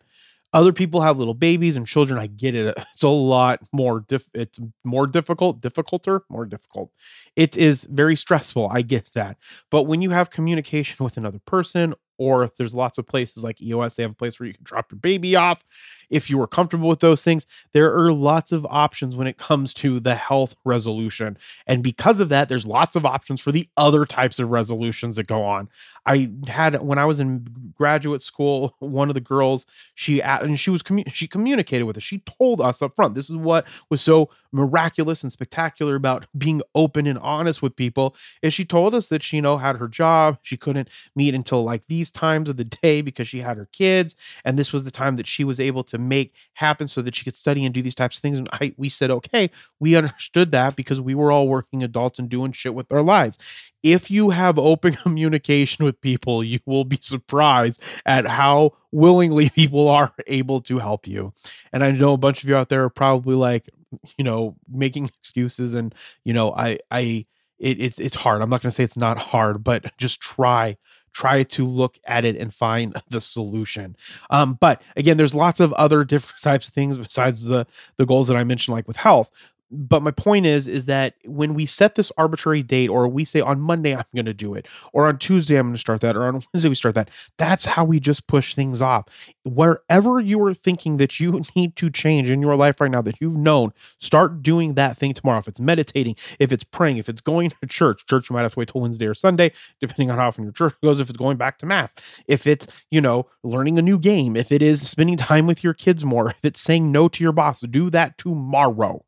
Other 0.53 0.71
people 0.71 1.01
have 1.01 1.17
little 1.17 1.33
babies 1.33 1.75
and 1.75 1.87
children. 1.87 2.19
I 2.19 2.27
get 2.27 2.53
it. 2.53 2.77
It's 2.93 3.01
a 3.01 3.09
lot 3.09 3.59
more 3.71 4.01
diff. 4.01 4.25
It's 4.35 4.59
more 4.83 5.07
difficult, 5.07 5.61
difficulter, 5.61 6.21
more 6.29 6.45
difficult. 6.45 6.91
It 7.35 7.57
is 7.57 7.85
very 7.85 8.15
stressful. 8.15 8.69
I 8.71 8.83
get 8.83 9.09
that. 9.15 9.37
But 9.71 9.83
when 9.83 10.01
you 10.03 10.11
have 10.11 10.29
communication 10.29 11.03
with 11.03 11.17
another 11.17 11.39
person, 11.45 11.95
or 12.23 12.49
there's 12.57 12.73
lots 12.73 12.97
of 12.97 13.05
places 13.05 13.43
like 13.43 13.61
EOS, 13.61 13.95
they 13.95 14.03
have 14.03 14.13
a 14.13 14.15
place 14.15 14.39
where 14.39 14.47
you 14.47 14.53
can 14.53 14.63
drop 14.63 14.91
your 14.91 14.99
baby 14.99 15.35
off. 15.35 15.65
If 16.09 16.29
you 16.29 16.39
are 16.41 16.47
comfortable 16.47 16.87
with 16.87 16.99
those 16.99 17.23
things, 17.23 17.45
there 17.73 17.93
are 17.93 18.13
lots 18.13 18.51
of 18.51 18.65
options 18.69 19.15
when 19.15 19.27
it 19.27 19.37
comes 19.37 19.73
to 19.75 19.99
the 19.99 20.15
health 20.15 20.55
resolution. 20.63 21.37
And 21.67 21.83
because 21.83 22.19
of 22.19 22.29
that, 22.29 22.49
there's 22.49 22.65
lots 22.65 22.95
of 22.95 23.05
options 23.05 23.41
for 23.41 23.51
the 23.51 23.67
other 23.75 24.05
types 24.05 24.39
of 24.39 24.51
resolutions 24.51 25.17
that 25.17 25.27
go 25.27 25.43
on. 25.43 25.69
I 26.05 26.31
had 26.47 26.81
when 26.81 26.97
I 26.97 27.05
was 27.05 27.19
in 27.19 27.73
graduate 27.75 28.21
school, 28.21 28.75
one 28.79 29.09
of 29.09 29.15
the 29.15 29.21
girls, 29.21 29.65
she 29.95 30.21
and 30.21 30.59
she 30.59 30.69
was 30.69 30.81
she 31.07 31.27
communicated 31.27 31.83
with 31.83 31.97
us. 31.97 32.03
She 32.03 32.19
told 32.19 32.61
us 32.61 32.81
up 32.81 32.95
front. 32.95 33.15
This 33.15 33.29
is 33.29 33.35
what 33.35 33.65
was 33.89 34.01
so 34.01 34.29
miraculous 34.53 35.23
and 35.23 35.31
spectacular 35.31 35.95
about 35.95 36.27
being 36.37 36.61
open 36.75 37.07
and 37.07 37.19
honest 37.19 37.61
with 37.61 37.75
people. 37.75 38.15
Is 38.41 38.53
she 38.53 38.65
told 38.65 38.95
us 38.95 39.07
that 39.07 39.23
she 39.23 39.37
you 39.37 39.41
know 39.41 39.57
had 39.57 39.77
her 39.77 39.87
job, 39.87 40.37
she 40.43 40.57
couldn't 40.57 40.89
meet 41.15 41.33
until 41.33 41.63
like 41.63 41.83
these 41.87 42.11
times 42.11 42.49
of 42.49 42.57
the 42.57 42.63
day 42.63 43.01
because 43.01 43.27
she 43.27 43.39
had 43.39 43.57
her 43.57 43.67
kids, 43.71 44.15
and 44.45 44.57
this 44.57 44.71
was 44.71 44.83
the 44.83 44.91
time 44.91 45.15
that 45.17 45.27
she 45.27 45.43
was 45.43 45.59
able 45.59 45.83
to 45.85 45.97
make 45.97 46.35
happen 46.53 46.87
so 46.87 47.01
that 47.01 47.15
she 47.15 47.23
could 47.23 47.35
study 47.35 47.65
and 47.65 47.73
do 47.73 47.81
these 47.81 47.95
types 47.95 48.17
of 48.17 48.21
things. 48.21 48.37
And 48.37 48.49
I 48.53 48.73
we 48.77 48.89
said 48.89 49.11
okay, 49.11 49.49
we 49.79 49.95
understood 49.95 50.51
that 50.51 50.75
because 50.75 51.01
we 51.01 51.15
were 51.15 51.31
all 51.31 51.47
working 51.47 51.83
adults 51.83 52.19
and 52.19 52.29
doing 52.29 52.51
shit 52.51 52.73
with 52.73 52.91
our 52.91 53.01
lives 53.01 53.37
if 53.83 54.09
you 54.09 54.29
have 54.31 54.57
open 54.57 54.93
communication 55.03 55.85
with 55.85 56.01
people, 56.01 56.43
you 56.43 56.59
will 56.65 56.85
be 56.85 56.97
surprised 57.01 57.81
at 58.05 58.25
how 58.25 58.71
willingly 58.91 59.49
people 59.55 59.89
are 59.89 60.13
able 60.25 60.61
to 60.61 60.79
help 60.79 61.05
you. 61.05 61.33
And 61.71 61.83
I 61.83 61.91
know 61.91 62.13
a 62.13 62.17
bunch 62.17 62.41
of 62.43 62.49
you 62.49 62.55
out 62.55 62.69
there 62.69 62.83
are 62.83 62.89
probably 62.89 63.35
like, 63.35 63.69
you 64.17 64.23
know, 64.23 64.55
making 64.71 65.05
excuses 65.05 65.73
and, 65.73 65.93
you 66.23 66.33
know, 66.33 66.53
I 66.53 66.79
I 66.91 67.25
it, 67.59 67.79
it's 67.79 67.99
it's 67.99 68.15
hard. 68.15 68.41
I'm 68.41 68.49
not 68.49 68.61
going 68.61 68.71
to 68.71 68.75
say 68.75 68.83
it's 68.83 68.97
not 68.97 69.17
hard, 69.17 69.63
but 69.63 69.97
just 69.97 70.19
try 70.19 70.77
try 71.13 71.43
to 71.43 71.65
look 71.65 71.99
at 72.05 72.25
it 72.25 72.35
and 72.35 72.53
find 72.53 72.99
the 73.09 73.21
solution. 73.21 73.95
Um, 74.29 74.57
but 74.59 74.81
again, 74.97 75.17
there's 75.17 75.35
lots 75.35 75.59
of 75.59 75.71
other 75.73 76.03
different 76.03 76.41
types 76.41 76.67
of 76.67 76.73
things 76.73 76.97
besides 76.97 77.43
the 77.43 77.65
the 77.97 78.05
goals 78.05 78.27
that 78.27 78.37
I 78.37 78.43
mentioned, 78.43 78.75
like 78.75 78.87
with 78.87 78.97
health 78.97 79.31
but 79.73 80.01
my 80.01 80.11
point 80.11 80.45
is 80.45 80.67
is 80.67 80.85
that 80.85 81.15
when 81.25 81.53
we 81.53 81.65
set 81.65 81.95
this 81.95 82.11
arbitrary 82.17 82.63
date 82.63 82.89
or 82.89 83.07
we 83.07 83.25
say 83.25 83.41
on 83.41 83.59
monday 83.59 83.95
i'm 83.95 84.05
going 84.15 84.25
to 84.25 84.33
do 84.33 84.53
it 84.53 84.67
or 84.93 85.07
on 85.07 85.17
tuesday 85.17 85.55
i'm 85.55 85.67
going 85.67 85.73
to 85.73 85.79
start 85.79 86.01
that 86.01 86.15
or 86.15 86.23
on 86.23 86.41
wednesday 86.53 86.69
we 86.69 86.75
start 86.75 86.95
that 86.95 87.09
that's 87.37 87.65
how 87.65 87.83
we 87.83 87.99
just 87.99 88.27
push 88.27 88.55
things 88.55 88.81
off. 88.81 89.05
Wherever 89.43 90.19
you 90.19 90.43
are 90.45 90.53
thinking 90.53 90.97
that 90.97 91.19
you 91.19 91.41
need 91.55 91.75
to 91.77 91.89
change 91.89 92.29
in 92.29 92.41
your 92.41 92.55
life 92.55 92.79
right 92.79 92.91
now 92.91 93.01
that 93.01 93.19
you've 93.19 93.35
known 93.35 93.73
start 93.99 94.41
doing 94.41 94.75
that 94.75 94.97
thing 94.97 95.13
tomorrow. 95.13 95.39
If 95.39 95.47
it's 95.47 95.59
meditating 95.59 96.15
if 96.39 96.51
it's 96.51 96.63
praying 96.63 96.97
if 96.97 97.09
it's 97.09 97.21
going 97.21 97.49
to 97.49 97.67
church 97.67 98.05
church 98.05 98.29
you 98.29 98.33
might 98.35 98.43
have 98.43 98.53
to 98.53 98.59
wait 98.59 98.69
till 98.69 98.81
wednesday 98.81 99.05
or 99.05 99.13
sunday 99.13 99.51
depending 99.79 100.11
on 100.11 100.17
how 100.17 100.27
often 100.27 100.43
your 100.43 100.53
church 100.53 100.75
goes 100.83 100.99
if 100.99 101.09
it's 101.09 101.17
going 101.17 101.37
back 101.37 101.57
to 101.59 101.65
mass. 101.65 101.93
If 102.27 102.47
it's 102.47 102.67
you 102.91 103.01
know 103.01 103.27
learning 103.43 103.77
a 103.77 103.81
new 103.81 103.99
game 103.99 104.35
if 104.35 104.51
it 104.51 104.61
is 104.61 104.87
spending 104.87 105.17
time 105.23 105.47
with 105.47 105.63
your 105.63 105.73
kids 105.73 106.03
more 106.03 106.29
if 106.29 106.43
it's 106.43 106.61
saying 106.61 106.91
no 106.91 107.07
to 107.07 107.23
your 107.23 107.33
boss 107.33 107.61
do 107.61 107.89
that 107.89 108.17
tomorrow 108.17 109.03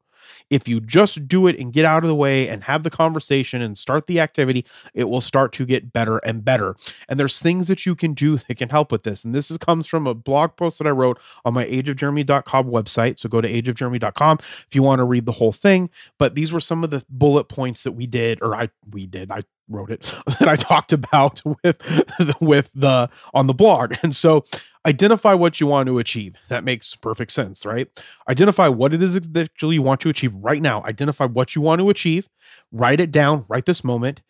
if 0.50 0.68
you 0.68 0.80
just 0.80 1.28
do 1.28 1.48
it 1.48 1.58
and 1.60 1.74
get 1.74 1.86
out 1.86 2.04
of 2.04 2.08
the 2.08 2.16
way 2.16 2.48
and 2.48 2.64
have 2.64 2.84
the 2.84 2.90
conversation 2.90 3.62
and 3.62 3.78
start 3.78 4.08
the 4.08 4.20
activity, 4.20 4.66
it 4.94 5.06
will 5.06 5.22
start 5.22 5.52
to 5.54 5.66
get 5.66 5.92
better 5.92 6.18
and 6.20 6.46
better. 6.46 6.76
And 7.10 7.20
there's 7.20 7.40
things 7.40 7.68
that 7.68 7.86
you 7.86 7.96
can 7.96 8.14
do 8.14 8.38
that 8.48 8.56
can 8.56 8.70
help 8.70 8.92
with 8.92 9.04
this. 9.04 9.24
And 9.24 9.34
this 9.34 9.50
is, 9.50 9.58
comes 9.58 9.88
from 9.88 10.08
a 10.08 10.14
blog 10.14 10.56
post 10.56 10.78
that 10.80 10.88
I 10.88 10.92
wrote 10.92 11.20
on 11.44 11.54
my 11.54 11.66
ageofjeremy.com 11.66 12.68
website. 12.68 13.20
So 13.20 13.30
go 13.30 13.42
to 13.42 13.52
ageofjeremy.com 13.52 14.40
if 14.68 14.76
you 14.76 14.84
want 14.84 15.00
to 15.00 15.06
read 15.06 15.26
the 15.26 15.34
whole 15.34 15.52
thing. 15.52 15.90
But 16.18 16.36
these 16.36 16.52
were 16.52 16.60
some 16.60 16.84
of 16.84 16.90
the 16.90 17.04
bullet 17.10 17.46
points 17.46 17.84
that 17.84 17.94
we 17.94 18.08
did, 18.08 18.42
or 18.42 18.56
I 18.56 18.70
we 18.92 19.06
did. 19.06 19.32
I 19.32 19.42
wrote 19.70 19.92
it 19.92 20.14
that 20.40 20.48
I 20.48 20.56
talked 20.56 20.94
about 20.94 21.42
with 21.64 21.82
with 22.42 22.72
the 22.74 23.10
on 23.34 23.48
the 23.48 23.54
blog. 23.54 23.96
And 24.04 24.16
so 24.16 24.44
identify 24.86 25.34
what 25.34 25.60
you 25.60 25.68
want 25.68 25.88
to 25.88 26.00
achieve. 26.00 26.36
That 26.50 26.64
makes 26.64 26.96
perfect 26.96 27.32
sense, 27.32 27.66
right? 27.66 27.88
Identify 28.30 28.68
what 28.68 28.94
it 28.94 29.02
is 29.02 29.14
that 29.14 29.50
you 29.62 29.82
want 29.82 30.02
to 30.02 30.10
achieve 30.10 30.34
right 30.36 30.62
now. 30.62 30.84
Identify 30.84 31.26
what 31.26 31.56
you 31.56 31.62
want 31.62 31.80
to 31.80 31.90
achieve. 31.90 32.30
Write 32.72 33.00
it 33.00 33.12
down 33.12 33.46
right 33.48 33.66
this 33.66 33.84
moment. 33.84 34.22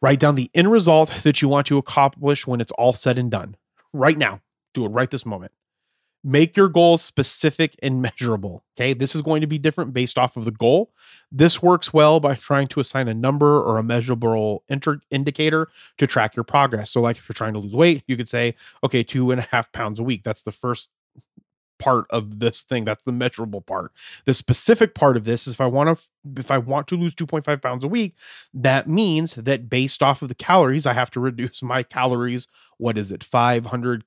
Write 0.00 0.20
down 0.20 0.36
the 0.36 0.50
end 0.54 0.70
result 0.70 1.10
that 1.24 1.42
you 1.42 1.48
want 1.48 1.66
to 1.66 1.78
accomplish 1.78 2.46
when 2.46 2.60
it's 2.60 2.72
all 2.72 2.92
said 2.92 3.18
and 3.18 3.30
done. 3.30 3.56
Right 3.92 4.16
now. 4.16 4.40
Do 4.72 4.84
it 4.84 4.88
right 4.88 5.10
this 5.10 5.24
moment 5.24 5.52
make 6.24 6.56
your 6.56 6.68
goals 6.68 7.02
specific 7.02 7.76
and 7.82 8.00
measurable. 8.00 8.64
Okay. 8.76 8.94
This 8.94 9.14
is 9.14 9.20
going 9.20 9.42
to 9.42 9.46
be 9.46 9.58
different 9.58 9.92
based 9.92 10.16
off 10.16 10.36
of 10.36 10.46
the 10.46 10.50
goal. 10.50 10.90
This 11.30 11.62
works 11.62 11.92
well 11.92 12.18
by 12.18 12.34
trying 12.34 12.68
to 12.68 12.80
assign 12.80 13.08
a 13.08 13.14
number 13.14 13.60
or 13.60 13.76
a 13.76 13.82
measurable 13.82 14.64
inter- 14.68 15.02
indicator 15.10 15.68
to 15.98 16.06
track 16.06 16.34
your 16.34 16.44
progress. 16.44 16.90
So, 16.90 17.02
like 17.02 17.18
if 17.18 17.28
you're 17.28 17.34
trying 17.34 17.52
to 17.52 17.58
lose 17.60 17.74
weight, 17.74 18.02
you 18.08 18.16
could 18.16 18.28
say, 18.28 18.54
okay, 18.82 19.02
two 19.02 19.30
and 19.30 19.40
a 19.40 19.48
half 19.50 19.70
pounds 19.72 20.00
a 20.00 20.02
week. 20.02 20.22
That's 20.24 20.42
the 20.42 20.52
first 20.52 20.88
part 21.78 22.06
of 22.10 22.38
this 22.38 22.62
thing 22.62 22.84
that's 22.84 23.02
the 23.02 23.12
measurable 23.12 23.60
part 23.60 23.90
the 24.26 24.32
specific 24.32 24.94
part 24.94 25.16
of 25.16 25.24
this 25.24 25.46
is 25.46 25.54
if 25.54 25.60
i 25.60 25.66
want 25.66 25.98
to 25.98 26.40
if 26.40 26.50
i 26.50 26.56
want 26.56 26.86
to 26.86 26.96
lose 26.96 27.14
2.5 27.14 27.60
pounds 27.60 27.82
a 27.84 27.88
week 27.88 28.14
that 28.54 28.88
means 28.88 29.34
that 29.34 29.68
based 29.68 30.02
off 30.02 30.22
of 30.22 30.28
the 30.28 30.34
calories 30.36 30.86
i 30.86 30.92
have 30.92 31.10
to 31.10 31.18
reduce 31.18 31.62
my 31.64 31.82
calories 31.82 32.46
what 32.78 32.96
is 32.96 33.10
it 33.10 33.24
500 33.24 34.04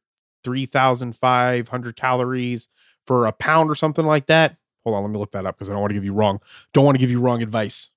3,500 0.48 1.96
calories 1.98 2.70
for 3.06 3.26
a 3.26 3.34
pound 3.34 3.70
or 3.70 3.76
something 3.76 4.06
like 4.06 4.28
that. 4.28 4.56
Hold 4.86 4.96
on, 4.96 5.04
let 5.04 5.12
me 5.12 5.20
look 5.20 5.34
that 5.34 5.46
up 5.46 5.58
because 5.58 5.68
I 5.68 5.74
don't 5.74 5.82
want 5.82 5.92
to 5.92 5.96
give 5.96 6.06
you 6.06 6.14
wrong. 6.14 6.40
Don't 6.72 6.86
want 6.86 6.96
to 6.96 7.00
give 7.02 7.12
you 7.12 7.20
wrong 7.20 7.44
advice. 7.44 7.92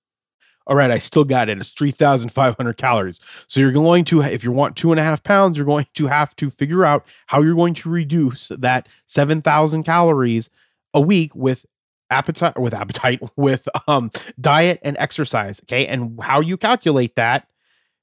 All 0.67 0.75
right, 0.75 0.91
I 0.91 0.99
still 0.99 1.23
got 1.23 1.49
it. 1.49 1.61
It's 1.61 1.71
3,500 1.71 2.77
calories. 2.77 3.21
So 3.47 3.61
you're 3.61 3.71
going 3.71 4.05
to, 4.07 4.23
if 4.23 4.43
you 4.43 4.51
want 4.51 4.75
two 4.75 4.91
and 4.91 4.99
a 4.99 5.05
half 5.05 5.23
pounds, 5.23 5.57
you're 5.57 5.65
going 5.65 5.87
to 5.95 6.07
have 6.09 6.35
to 6.37 6.51
figure 6.51 6.85
out 6.85 7.07
how 7.27 7.41
you're 7.41 7.55
going 7.55 7.75
to 7.75 7.89
reduce 7.89 8.49
that 8.49 8.89
7,000 9.07 9.85
calories 9.85 10.51
a 10.93 11.01
week 11.01 11.33
with 11.37 11.65
appetite, 12.11 12.59
with 12.59 12.75
appetite, 12.75 13.21
with 13.37 13.69
um, 13.87 14.11
diet 14.41 14.81
and 14.83 14.97
exercise. 14.99 15.61
Okay. 15.63 15.87
And 15.87 16.19
how 16.21 16.41
you 16.41 16.57
calculate 16.57 17.15
that 17.15 17.47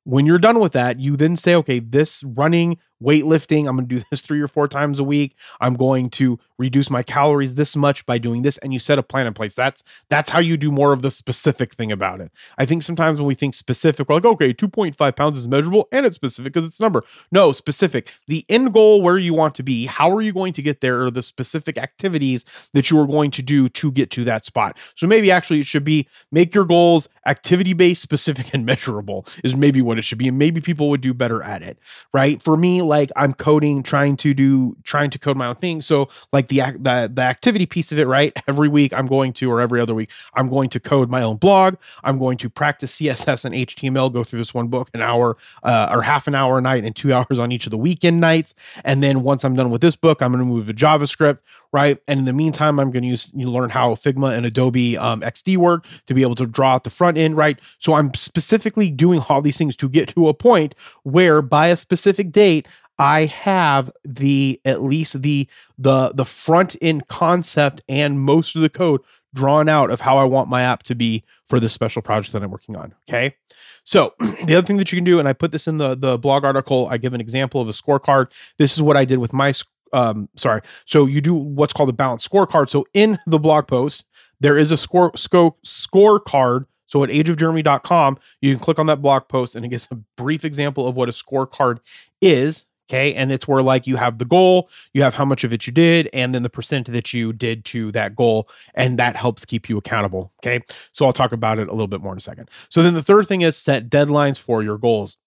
when 0.08 0.26
you're 0.26 0.40
done 0.40 0.62
with 0.62 0.72
that, 0.72 1.02
you 1.02 1.18
then 1.18 1.36
say, 1.36 1.54
okay, 1.54 1.80
this 1.80 2.24
running 2.24 2.78
weightlifting. 3.02 3.68
I'm 3.68 3.76
going 3.76 3.88
to 3.88 3.96
do 3.96 4.04
this 4.12 4.22
three 4.22 4.42
or 4.42 4.48
four 4.48 4.68
times 4.68 5.00
a 5.00 5.04
week. 5.04 5.36
I'm 5.60 5.76
going 5.76 6.10
to 6.12 6.40
reduce 6.58 6.90
my 6.90 7.04
calories 7.04 7.56
this 7.56 7.76
much 7.76 8.06
by 8.06 8.18
doing 8.18 8.42
this. 8.42 8.58
And 8.60 8.74
you 8.74 8.80
set 8.80 8.98
a 8.98 9.04
plan 9.04 9.28
in 9.28 9.34
place. 9.34 9.54
That's 9.56 9.84
that's 10.10 10.30
how 10.30 10.40
you 10.40 10.58
do 10.58 10.72
more 10.72 10.94
of 10.94 11.02
the 11.02 11.12
specific 11.12 11.74
thing 11.74 11.92
about 11.92 12.22
it. 12.22 12.32
I 12.58 12.66
think 12.66 12.84
sometimes 12.84 13.20
when 13.20 13.28
we 13.28 13.36
think 13.36 13.54
specific, 13.54 14.10
we're 14.10 14.16
like, 14.16 14.26
okay, 14.26 14.54
2.5 14.54 15.16
pounds 15.16 15.38
is 15.38 15.48
measurable 15.48 15.88
and 15.92 16.06
it's 16.06 16.16
specific 16.16 16.54
because 16.54 16.68
it's 16.68 16.80
a 16.80 16.84
number. 16.84 17.04
No, 17.32 17.52
specific. 17.52 18.12
The 18.28 18.46
end 18.50 18.74
goal 18.74 19.02
where 19.02 19.18
you 19.18 19.34
want 19.34 19.56
to 19.56 19.64
be, 19.64 19.86
how 19.86 20.12
are 20.12 20.22
you 20.22 20.34
going 20.34 20.54
to 20.54 20.62
get 20.62 20.82
there, 20.82 21.04
or 21.04 21.12
the 21.12 21.24
specific 21.24 21.78
activities 21.78 22.46
that 22.74 22.90
you 22.90 23.00
are 23.00 23.08
going 23.08 23.32
to 23.32 23.42
do 23.42 23.70
to 23.70 23.92
get 23.92 24.12
to 24.12 24.24
that 24.26 24.46
spot. 24.46 24.78
So 24.96 25.08
maybe 25.08 25.32
actually 25.32 25.60
it 25.60 25.66
should 25.66 25.84
be 25.84 26.08
make 26.32 26.54
your 26.54 26.66
goals 26.66 27.08
activity 27.26 27.74
based, 27.74 28.02
specific, 28.02 28.54
and 28.54 28.66
measurable 28.66 29.26
is 29.44 29.56
maybe 29.56 29.82
what 29.82 29.98
it 29.98 30.04
should 30.04 30.18
be. 30.18 30.28
And 30.28 30.38
maybe 30.38 30.62
people 30.62 30.90
would 30.90 31.02
do 31.02 31.14
better 31.14 31.44
at 31.44 31.62
it, 31.62 31.78
right? 32.14 32.42
For 32.42 32.58
me, 32.58 32.82
like 32.88 33.12
I'm 33.16 33.34
coding, 33.34 33.84
trying 33.84 34.18
to 34.18 34.34
do, 34.34 34.76
trying 34.84 35.10
to 35.12 35.20
code 35.20 35.38
my 35.38 35.48
own 35.48 35.56
thing. 35.56 35.82
So 35.82 36.10
like 36.34 36.48
the 36.48 36.60
the 36.80 37.12
the 37.14 37.22
activity 37.22 37.66
piece 37.66 37.92
of 37.92 38.00
it, 38.00 38.08
right? 38.08 38.34
Every 38.48 38.70
week 38.70 38.94
I'm 38.94 39.08
going 39.08 39.34
to, 39.34 39.52
or 39.52 39.62
every 39.62 39.80
other 39.80 39.94
week, 39.94 40.10
I'm 40.34 40.50
going 40.50 40.70
to 40.70 40.80
code 40.80 41.10
my 41.10 41.22
own 41.22 41.38
blog. 41.38 41.76
I'm 42.04 42.18
going 42.18 42.38
to 42.40 42.50
practice 42.50 42.98
CSS 42.98 43.46
and 43.46 43.54
HTML, 43.54 44.12
go 44.12 44.24
through 44.24 44.40
this 44.40 44.54
one 44.54 44.68
book 44.68 44.90
an 44.94 45.02
hour 45.02 45.38
uh, 45.64 45.90
or 45.92 46.02
half 46.02 46.28
an 46.28 46.36
hour 46.36 46.58
a 46.58 46.62
night 46.62 46.84
and 46.84 46.96
two 46.96 47.14
hours 47.18 47.40
on 47.40 47.52
each 47.52 47.68
of 47.68 47.72
the 47.72 47.78
weekend 47.78 48.20
nights. 48.20 48.56
And 48.84 49.04
then 49.04 49.24
once 49.24 49.44
I'm 49.44 49.56
done 49.56 49.70
with 49.70 49.82
this 49.82 49.96
book, 49.96 50.22
I'm 50.22 50.32
going 50.32 50.44
to 50.44 50.46
move 50.46 50.68
to 50.68 50.74
JavaScript, 50.74 51.40
right? 51.72 51.98
And 52.08 52.20
in 52.20 52.26
the 52.26 52.34
meantime, 52.34 52.80
I'm 52.80 52.92
going 52.92 53.04
to 53.04 53.10
use 53.10 53.32
you 53.36 53.50
learn 53.50 53.70
how 53.70 53.96
Figma 53.96 54.36
and 54.36 54.46
Adobe 54.46 54.98
um, 54.98 55.22
XD 55.22 55.58
work 55.58 55.86
to 56.08 56.14
be 56.14 56.22
able 56.22 56.36
to 56.36 56.46
draw 56.46 56.76
out 56.76 56.84
the 56.84 56.90
front 56.90 57.18
end, 57.18 57.38
right? 57.38 57.60
So 57.80 57.94
I'm 57.94 58.14
specifically 58.14 58.90
doing 58.90 59.22
all 59.30 59.42
these 59.42 59.58
things 59.58 59.76
to 59.78 59.90
get 59.90 60.10
to 60.10 60.28
a 60.28 60.34
point 60.34 60.76
where 61.04 61.42
by 61.42 61.68
a 61.68 61.78
specific 61.78 62.32
date, 62.32 62.68
I 63.00 63.26
have 63.26 63.92
the 64.04 64.60
at 64.66 64.82
least 64.82 65.22
the 65.22 65.48
the 65.78 66.12
the 66.14 66.26
front 66.26 66.76
end 66.82 67.08
concept 67.08 67.82
and 67.88 68.20
most 68.20 68.56
of 68.56 68.62
the 68.62 68.70
code 68.70 69.02
drawn 69.36 69.70
out 69.70 69.92
of 69.92 70.02
how 70.02 70.18
I 70.18 70.24
want 70.24 70.50
my 70.50 70.64
app 70.64 70.84
to 70.84 70.96
be 70.96 71.24
for 71.46 71.60
this 71.60 71.74
special 71.74 72.02
project 72.02 72.34
that 72.34 72.42
I'm 72.42 72.50
working 72.50 72.76
on. 72.76 72.96
Okay. 73.08 73.36
So 73.84 74.14
the 74.20 74.56
other 74.56 74.66
thing 74.66 74.78
that 74.78 74.92
you 74.92 74.98
can 74.98 75.04
do, 75.04 75.20
and 75.20 75.28
I 75.28 75.34
put 75.34 75.52
this 75.52 75.68
in 75.68 75.78
the 75.78 75.96
the 75.96 76.18
blog 76.18 76.44
article, 76.44 76.88
I 76.90 76.98
give 76.98 77.14
an 77.14 77.22
example 77.22 77.62
of 77.62 77.70
a 77.70 77.72
scorecard. 77.72 78.28
This 78.58 78.74
is 78.74 78.82
what 78.82 78.98
I 78.98 79.06
did 79.06 79.20
with 79.20 79.34
my 79.34 79.54
um 79.94 80.30
sorry. 80.36 80.62
So 80.86 81.06
you 81.06 81.22
do 81.22 81.34
what's 81.34 81.74
called 81.74 81.90
a 81.90 81.94
balanced 81.94 82.30
scorecard. 82.30 82.70
So 82.70 82.86
in 82.94 83.20
the 83.28 83.40
blog 83.40 83.68
post, 83.68 84.06
there 84.40 84.58
is 84.58 84.72
a 84.72 84.78
score 84.78 85.12
score 85.16 85.56
scorecard. 85.66 86.66
So 86.86 87.04
at 87.04 87.10
ageofjeremy.com, 87.10 88.18
you 88.42 88.56
can 88.56 88.64
click 88.64 88.80
on 88.80 88.86
that 88.88 89.02
blog 89.02 89.28
post 89.28 89.56
and 89.56 89.66
it 89.66 89.70
gives 89.70 89.88
a 89.92 89.96
brief 90.16 90.46
example 90.46 90.88
of 90.88 90.96
what 90.96 91.10
a 91.10 91.12
scorecard 91.12 91.80
is. 92.22 92.66
Okay. 92.90 93.14
And 93.14 93.34
it's 93.34 93.46
where 93.48 93.62
like 93.62 93.86
you 93.86 93.98
have 93.98 94.18
the 94.18 94.26
goal, 94.26 94.70
you 94.94 95.02
have 95.02 95.14
how 95.14 95.26
much 95.26 95.44
of 95.44 95.52
it 95.52 95.68
you 95.68 95.74
did, 95.74 96.10
and 96.14 96.34
then 96.34 96.44
the 96.44 96.50
percent 96.50 96.90
that 96.90 97.14
you 97.14 97.34
did 97.34 97.66
to 97.66 97.92
that 97.92 98.16
goal. 98.16 98.48
And 98.76 98.98
that 98.98 99.18
helps 99.18 99.44
keep 99.44 99.68
you 99.68 99.78
accountable. 99.78 100.32
Okay. 100.40 100.64
So 100.94 101.06
I'll 101.06 101.12
talk 101.12 101.34
about 101.34 101.60
it 101.60 101.68
a 101.68 101.72
little 101.72 101.88
bit 101.88 102.00
more 102.00 102.14
in 102.14 102.18
a 102.18 102.22
second. 102.22 102.50
So 102.70 102.82
then 102.82 102.94
the 102.94 103.04
third 103.04 103.28
thing 103.28 103.42
is 103.42 103.58
set 103.58 103.90
deadlines 103.90 104.40
for 104.40 104.64
your 104.64 104.78
goals. 104.78 105.18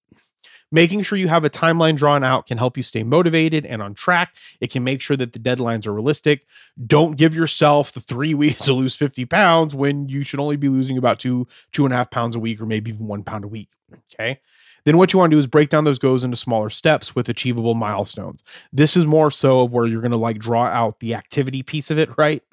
Making 0.72 1.02
sure 1.02 1.18
you 1.18 1.28
have 1.28 1.44
a 1.44 1.50
timeline 1.50 1.96
drawn 1.96 2.22
out 2.22 2.46
can 2.46 2.58
help 2.58 2.76
you 2.76 2.82
stay 2.82 3.02
motivated 3.02 3.66
and 3.66 3.82
on 3.82 3.94
track. 3.94 4.34
It 4.60 4.70
can 4.70 4.84
make 4.84 5.00
sure 5.00 5.16
that 5.16 5.32
the 5.32 5.38
deadlines 5.38 5.86
are 5.86 5.92
realistic. 5.92 6.46
Don't 6.86 7.16
give 7.16 7.34
yourself 7.34 7.92
the 7.92 8.00
three 8.00 8.34
weeks 8.40 8.64
to 8.66 8.72
lose 8.72 8.94
50 8.94 9.24
pounds 9.26 9.74
when 9.74 10.08
you 10.08 10.22
should 10.22 10.40
only 10.40 10.56
be 10.56 10.68
losing 10.68 10.96
about 10.96 11.18
two, 11.18 11.48
two 11.72 11.84
and 11.84 11.92
a 11.92 11.96
half 11.96 12.10
pounds 12.10 12.36
a 12.36 12.40
week, 12.40 12.60
or 12.60 12.66
maybe 12.66 12.90
even 12.90 13.06
one 13.06 13.24
pound 13.24 13.44
a 13.44 13.48
week. 13.48 13.68
Okay. 14.14 14.40
Then 14.84 14.96
what 14.96 15.12
you 15.12 15.18
want 15.18 15.30
to 15.30 15.34
do 15.34 15.38
is 15.38 15.46
break 15.46 15.68
down 15.68 15.84
those 15.84 15.98
goals 15.98 16.24
into 16.24 16.36
smaller 16.36 16.70
steps 16.70 17.14
with 17.14 17.28
achievable 17.28 17.74
milestones. 17.74 18.42
This 18.72 18.96
is 18.96 19.04
more 19.04 19.30
so 19.30 19.60
of 19.60 19.72
where 19.72 19.86
you're 19.86 20.00
going 20.00 20.10
to 20.12 20.16
like 20.16 20.38
draw 20.38 20.64
out 20.66 21.00
the 21.00 21.14
activity 21.14 21.62
piece 21.62 21.90
of 21.90 21.98
it, 21.98 22.10
right? 22.16 22.42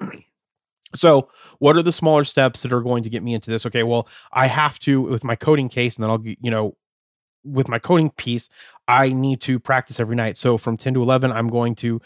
So, 0.94 1.28
what 1.58 1.76
are 1.76 1.82
the 1.82 1.92
smaller 1.92 2.24
steps 2.24 2.62
that 2.62 2.72
are 2.72 2.80
going 2.80 3.02
to 3.02 3.10
get 3.10 3.22
me 3.22 3.34
into 3.34 3.50
this? 3.50 3.66
Okay, 3.66 3.82
well, 3.82 4.08
I 4.32 4.46
have 4.46 4.78
to 4.80 5.02
with 5.02 5.22
my 5.22 5.36
coding 5.36 5.68
case, 5.68 5.96
and 5.96 6.02
then 6.02 6.10
I'll, 6.10 6.22
you 6.24 6.50
know, 6.50 6.77
with 7.52 7.68
my 7.68 7.78
coding 7.78 8.10
piece, 8.10 8.48
I 8.88 9.10
need 9.10 9.42
to 9.42 9.58
practice 9.60 10.00
every 10.00 10.16
night. 10.16 10.38
So 10.38 10.56
from 10.56 10.78
10 10.78 10.94
to 10.94 11.02
11, 11.02 11.30
I'm 11.30 11.48
going 11.48 11.74
to 11.76 12.00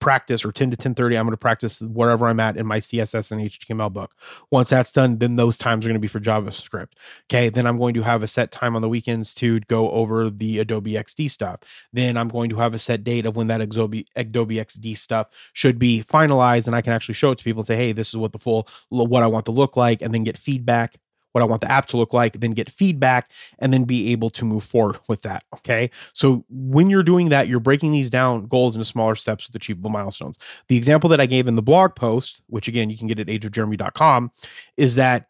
practice, 0.00 0.44
or 0.44 0.50
10 0.50 0.72
to 0.72 0.76
10:30, 0.76 1.16
I'm 1.16 1.24
going 1.24 1.30
to 1.30 1.36
practice 1.36 1.80
wherever 1.80 2.26
I'm 2.26 2.40
at 2.40 2.56
in 2.56 2.66
my 2.66 2.80
CSS 2.80 3.30
and 3.30 3.40
HTML 3.40 3.92
book. 3.92 4.12
Once 4.50 4.70
that's 4.70 4.90
done, 4.90 5.18
then 5.18 5.36
those 5.36 5.56
times 5.56 5.86
are 5.86 5.88
going 5.88 5.94
to 5.94 6.00
be 6.00 6.08
for 6.08 6.18
JavaScript. 6.18 6.94
Okay, 7.30 7.48
then 7.48 7.64
I'm 7.64 7.78
going 7.78 7.94
to 7.94 8.02
have 8.02 8.24
a 8.24 8.26
set 8.26 8.50
time 8.50 8.74
on 8.74 8.82
the 8.82 8.88
weekends 8.88 9.34
to 9.34 9.60
go 9.60 9.88
over 9.92 10.28
the 10.28 10.58
Adobe 10.58 10.94
XD 10.94 11.30
stuff. 11.30 11.60
Then 11.92 12.16
I'm 12.16 12.28
going 12.28 12.50
to 12.50 12.56
have 12.56 12.74
a 12.74 12.78
set 12.78 13.04
date 13.04 13.24
of 13.24 13.36
when 13.36 13.46
that 13.46 13.60
Adobe 13.60 14.06
Adobe 14.16 14.56
XD 14.56 14.98
stuff 14.98 15.28
should 15.52 15.78
be 15.78 16.02
finalized, 16.02 16.66
and 16.66 16.74
I 16.74 16.82
can 16.82 16.92
actually 16.92 17.14
show 17.14 17.30
it 17.30 17.38
to 17.38 17.44
people 17.44 17.60
and 17.60 17.66
say, 17.66 17.76
"Hey, 17.76 17.92
this 17.92 18.08
is 18.08 18.16
what 18.16 18.32
the 18.32 18.40
full 18.40 18.66
what 18.88 19.22
I 19.22 19.28
want 19.28 19.44
to 19.44 19.52
look 19.52 19.76
like," 19.76 20.02
and 20.02 20.12
then 20.12 20.24
get 20.24 20.36
feedback 20.36 20.96
what 21.36 21.42
I 21.42 21.46
want 21.46 21.60
the 21.60 21.70
app 21.70 21.84
to 21.88 21.98
look 21.98 22.14
like, 22.14 22.40
then 22.40 22.52
get 22.52 22.70
feedback, 22.70 23.30
and 23.58 23.70
then 23.70 23.84
be 23.84 24.10
able 24.10 24.30
to 24.30 24.44
move 24.46 24.64
forward 24.64 24.98
with 25.06 25.20
that. 25.20 25.44
Okay. 25.56 25.90
So 26.14 26.46
when 26.48 26.88
you're 26.88 27.02
doing 27.02 27.28
that, 27.28 27.46
you're 27.46 27.60
breaking 27.60 27.92
these 27.92 28.08
down 28.08 28.46
goals 28.46 28.74
into 28.74 28.86
smaller 28.86 29.14
steps 29.16 29.46
with 29.46 29.54
achievable 29.54 29.90
milestones. 29.90 30.38
The 30.68 30.78
example 30.78 31.10
that 31.10 31.20
I 31.20 31.26
gave 31.26 31.46
in 31.46 31.54
the 31.54 31.60
blog 31.60 31.94
post, 31.94 32.40
which 32.46 32.68
again, 32.68 32.88
you 32.88 32.96
can 32.96 33.06
get 33.06 33.18
at 33.18 33.26
ageofjeremy.com, 33.26 34.30
is 34.78 34.94
that 34.94 35.26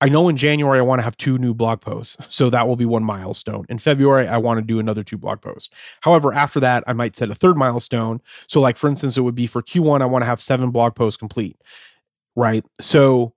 I 0.00 0.08
know 0.08 0.28
in 0.28 0.36
January 0.36 0.78
I 0.78 0.82
want 0.82 1.00
to 1.00 1.02
have 1.02 1.16
two 1.16 1.36
new 1.36 1.52
blog 1.52 1.80
posts. 1.80 2.16
So 2.28 2.48
that 2.50 2.68
will 2.68 2.76
be 2.76 2.86
one 2.86 3.02
milestone. 3.02 3.66
In 3.68 3.78
February, 3.78 4.28
I 4.28 4.36
want 4.36 4.58
to 4.58 4.62
do 4.62 4.78
another 4.78 5.02
two 5.02 5.18
blog 5.18 5.40
posts. 5.40 5.68
However, 6.02 6.32
after 6.32 6.60
that, 6.60 6.84
I 6.86 6.92
might 6.92 7.16
set 7.16 7.28
a 7.28 7.34
third 7.34 7.56
milestone. 7.56 8.20
So, 8.46 8.60
like 8.60 8.76
for 8.76 8.88
instance, 8.88 9.16
it 9.16 9.22
would 9.22 9.34
be 9.34 9.48
for 9.48 9.62
Q1, 9.62 10.00
I 10.00 10.06
want 10.06 10.22
to 10.22 10.26
have 10.26 10.40
seven 10.40 10.70
blog 10.70 10.94
posts 10.94 11.16
complete. 11.16 11.60
Right. 12.36 12.64
So 12.80 13.34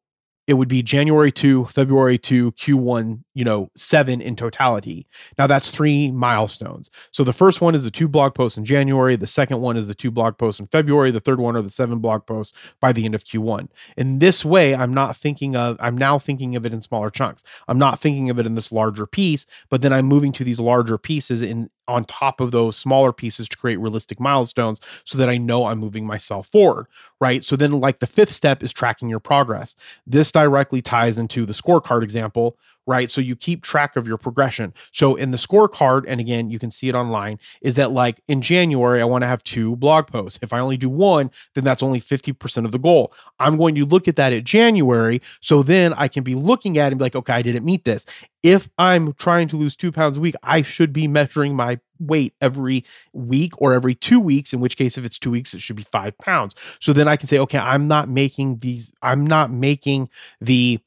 it 0.47 0.53
would 0.55 0.67
be 0.67 0.83
January 0.83 1.31
2, 1.31 1.65
February 1.65 2.17
2, 2.17 2.51
Q1, 2.53 3.22
you 3.33 3.43
know, 3.43 3.71
seven 3.75 4.21
in 4.21 4.35
totality. 4.35 5.07
Now 5.37 5.47
that's 5.47 5.71
three 5.71 6.11
milestones. 6.11 6.89
So 7.11 7.23
the 7.23 7.33
first 7.33 7.61
one 7.61 7.75
is 7.75 7.83
the 7.83 7.91
two 7.91 8.07
blog 8.07 8.35
posts 8.35 8.57
in 8.57 8.65
January. 8.65 9.15
The 9.15 9.27
second 9.27 9.61
one 9.61 9.77
is 9.77 9.87
the 9.87 9.95
two 9.95 10.11
blog 10.11 10.37
posts 10.37 10.59
in 10.59 10.67
February. 10.67 11.11
The 11.11 11.19
third 11.19 11.39
one 11.39 11.55
are 11.55 11.61
the 11.61 11.69
seven 11.69 11.99
blog 11.99 12.25
posts 12.25 12.53
by 12.79 12.91
the 12.91 13.05
end 13.05 13.15
of 13.15 13.23
Q1. 13.23 13.69
In 13.97 14.19
this 14.19 14.45
way, 14.45 14.75
I'm 14.75 14.93
not 14.93 15.17
thinking 15.17 15.55
of, 15.55 15.77
I'm 15.79 15.97
now 15.97 16.19
thinking 16.19 16.55
of 16.55 16.65
it 16.65 16.73
in 16.73 16.81
smaller 16.81 17.09
chunks. 17.09 17.43
I'm 17.67 17.79
not 17.79 17.99
thinking 17.99 18.29
of 18.29 18.39
it 18.39 18.45
in 18.45 18.55
this 18.55 18.71
larger 18.71 19.07
piece, 19.07 19.45
but 19.69 19.81
then 19.81 19.93
I'm 19.93 20.05
moving 20.05 20.31
to 20.33 20.43
these 20.43 20.59
larger 20.59 20.97
pieces 20.97 21.41
in 21.41 21.69
on 21.87 22.05
top 22.05 22.39
of 22.39 22.51
those 22.51 22.77
smaller 22.77 23.11
pieces 23.11 23.49
to 23.49 23.57
create 23.57 23.79
realistic 23.79 24.19
milestones 24.19 24.79
so 25.03 25.17
that 25.17 25.29
I 25.29 25.37
know 25.37 25.65
I'm 25.65 25.79
moving 25.79 26.05
myself 26.05 26.47
forward, 26.47 26.87
right? 27.19 27.43
So 27.43 27.55
then, 27.55 27.71
like 27.71 27.99
the 27.99 28.07
fifth 28.07 28.31
step 28.31 28.63
is 28.63 28.71
tracking 28.71 29.09
your 29.09 29.19
progress. 29.19 29.75
This 30.07 30.31
directly 30.31 30.81
ties 30.81 31.17
into 31.17 31.45
the 31.45 31.53
scorecard 31.53 32.03
example, 32.03 32.57
right? 32.85 33.09
So 33.09 33.21
you 33.21 33.35
keep 33.35 33.63
track 33.63 33.95
of 33.95 34.07
your 34.07 34.17
progression. 34.17 34.73
So 34.91 35.15
in 35.15 35.31
the 35.31 35.37
scorecard, 35.37 36.03
and 36.07 36.19
again, 36.19 36.49
you 36.49 36.59
can 36.59 36.71
see 36.71 36.89
it 36.89 36.95
online, 36.95 37.39
is 37.61 37.75
that 37.75 37.91
like 37.91 38.21
in 38.27 38.41
January, 38.41 39.01
I 39.01 39.05
want 39.05 39.21
to 39.23 39.27
have 39.27 39.43
two 39.43 39.75
blog 39.75 40.07
posts. 40.07 40.39
If 40.41 40.53
I 40.53 40.59
only 40.59 40.77
do 40.77 40.89
one, 40.89 41.31
then 41.55 41.63
that's 41.63 41.83
only 41.83 42.01
50% 42.01 42.65
of 42.65 42.71
the 42.71 42.79
goal. 42.79 43.13
I'm 43.39 43.57
going 43.57 43.75
to 43.75 43.85
look 43.85 44.07
at 44.07 44.15
that 44.17 44.33
at 44.33 44.43
January. 44.43 45.21
So 45.41 45.63
then 45.63 45.93
I 45.93 46.07
can 46.07 46.23
be 46.23 46.35
looking 46.35 46.77
at 46.77 46.87
it 46.87 46.91
and 46.93 46.99
be 46.99 47.05
like, 47.05 47.15
okay, 47.15 47.33
I 47.33 47.41
didn't 47.41 47.65
meet 47.65 47.85
this. 47.85 48.05
If 48.41 48.69
I'm 48.77 49.13
trying 49.13 49.47
to 49.49 49.57
lose 49.57 49.75
two 49.75 49.91
pounds 49.91 50.17
a 50.17 50.19
week, 50.19 50.35
I 50.43 50.61
should 50.61 50.91
be 50.91 51.07
measuring 51.07 51.55
my 51.55 51.79
weight 51.99 52.33
every 52.41 52.83
week 53.13 53.53
or 53.57 53.73
every 53.73 53.95
two 53.95 54.19
weeks, 54.19 54.51
in 54.51 54.59
which 54.59 54.75
case, 54.75 54.97
if 54.97 55.05
it's 55.05 55.17
two 55.17 55.31
weeks, 55.31 55.53
it 55.53 55.61
should 55.61 55.77
be 55.77 55.83
five 55.83 56.17
pounds. 56.17 56.53
So 56.81 56.91
then 56.91 57.07
I 57.07 57.15
can 57.15 57.27
say, 57.27 57.39
okay, 57.39 57.57
I'm 57.57 57.87
not 57.87 58.09
making 58.09 58.59
these, 58.59 58.91
I'm 59.01 59.25
not 59.25 59.51
making 59.51 60.09
the 60.41 60.79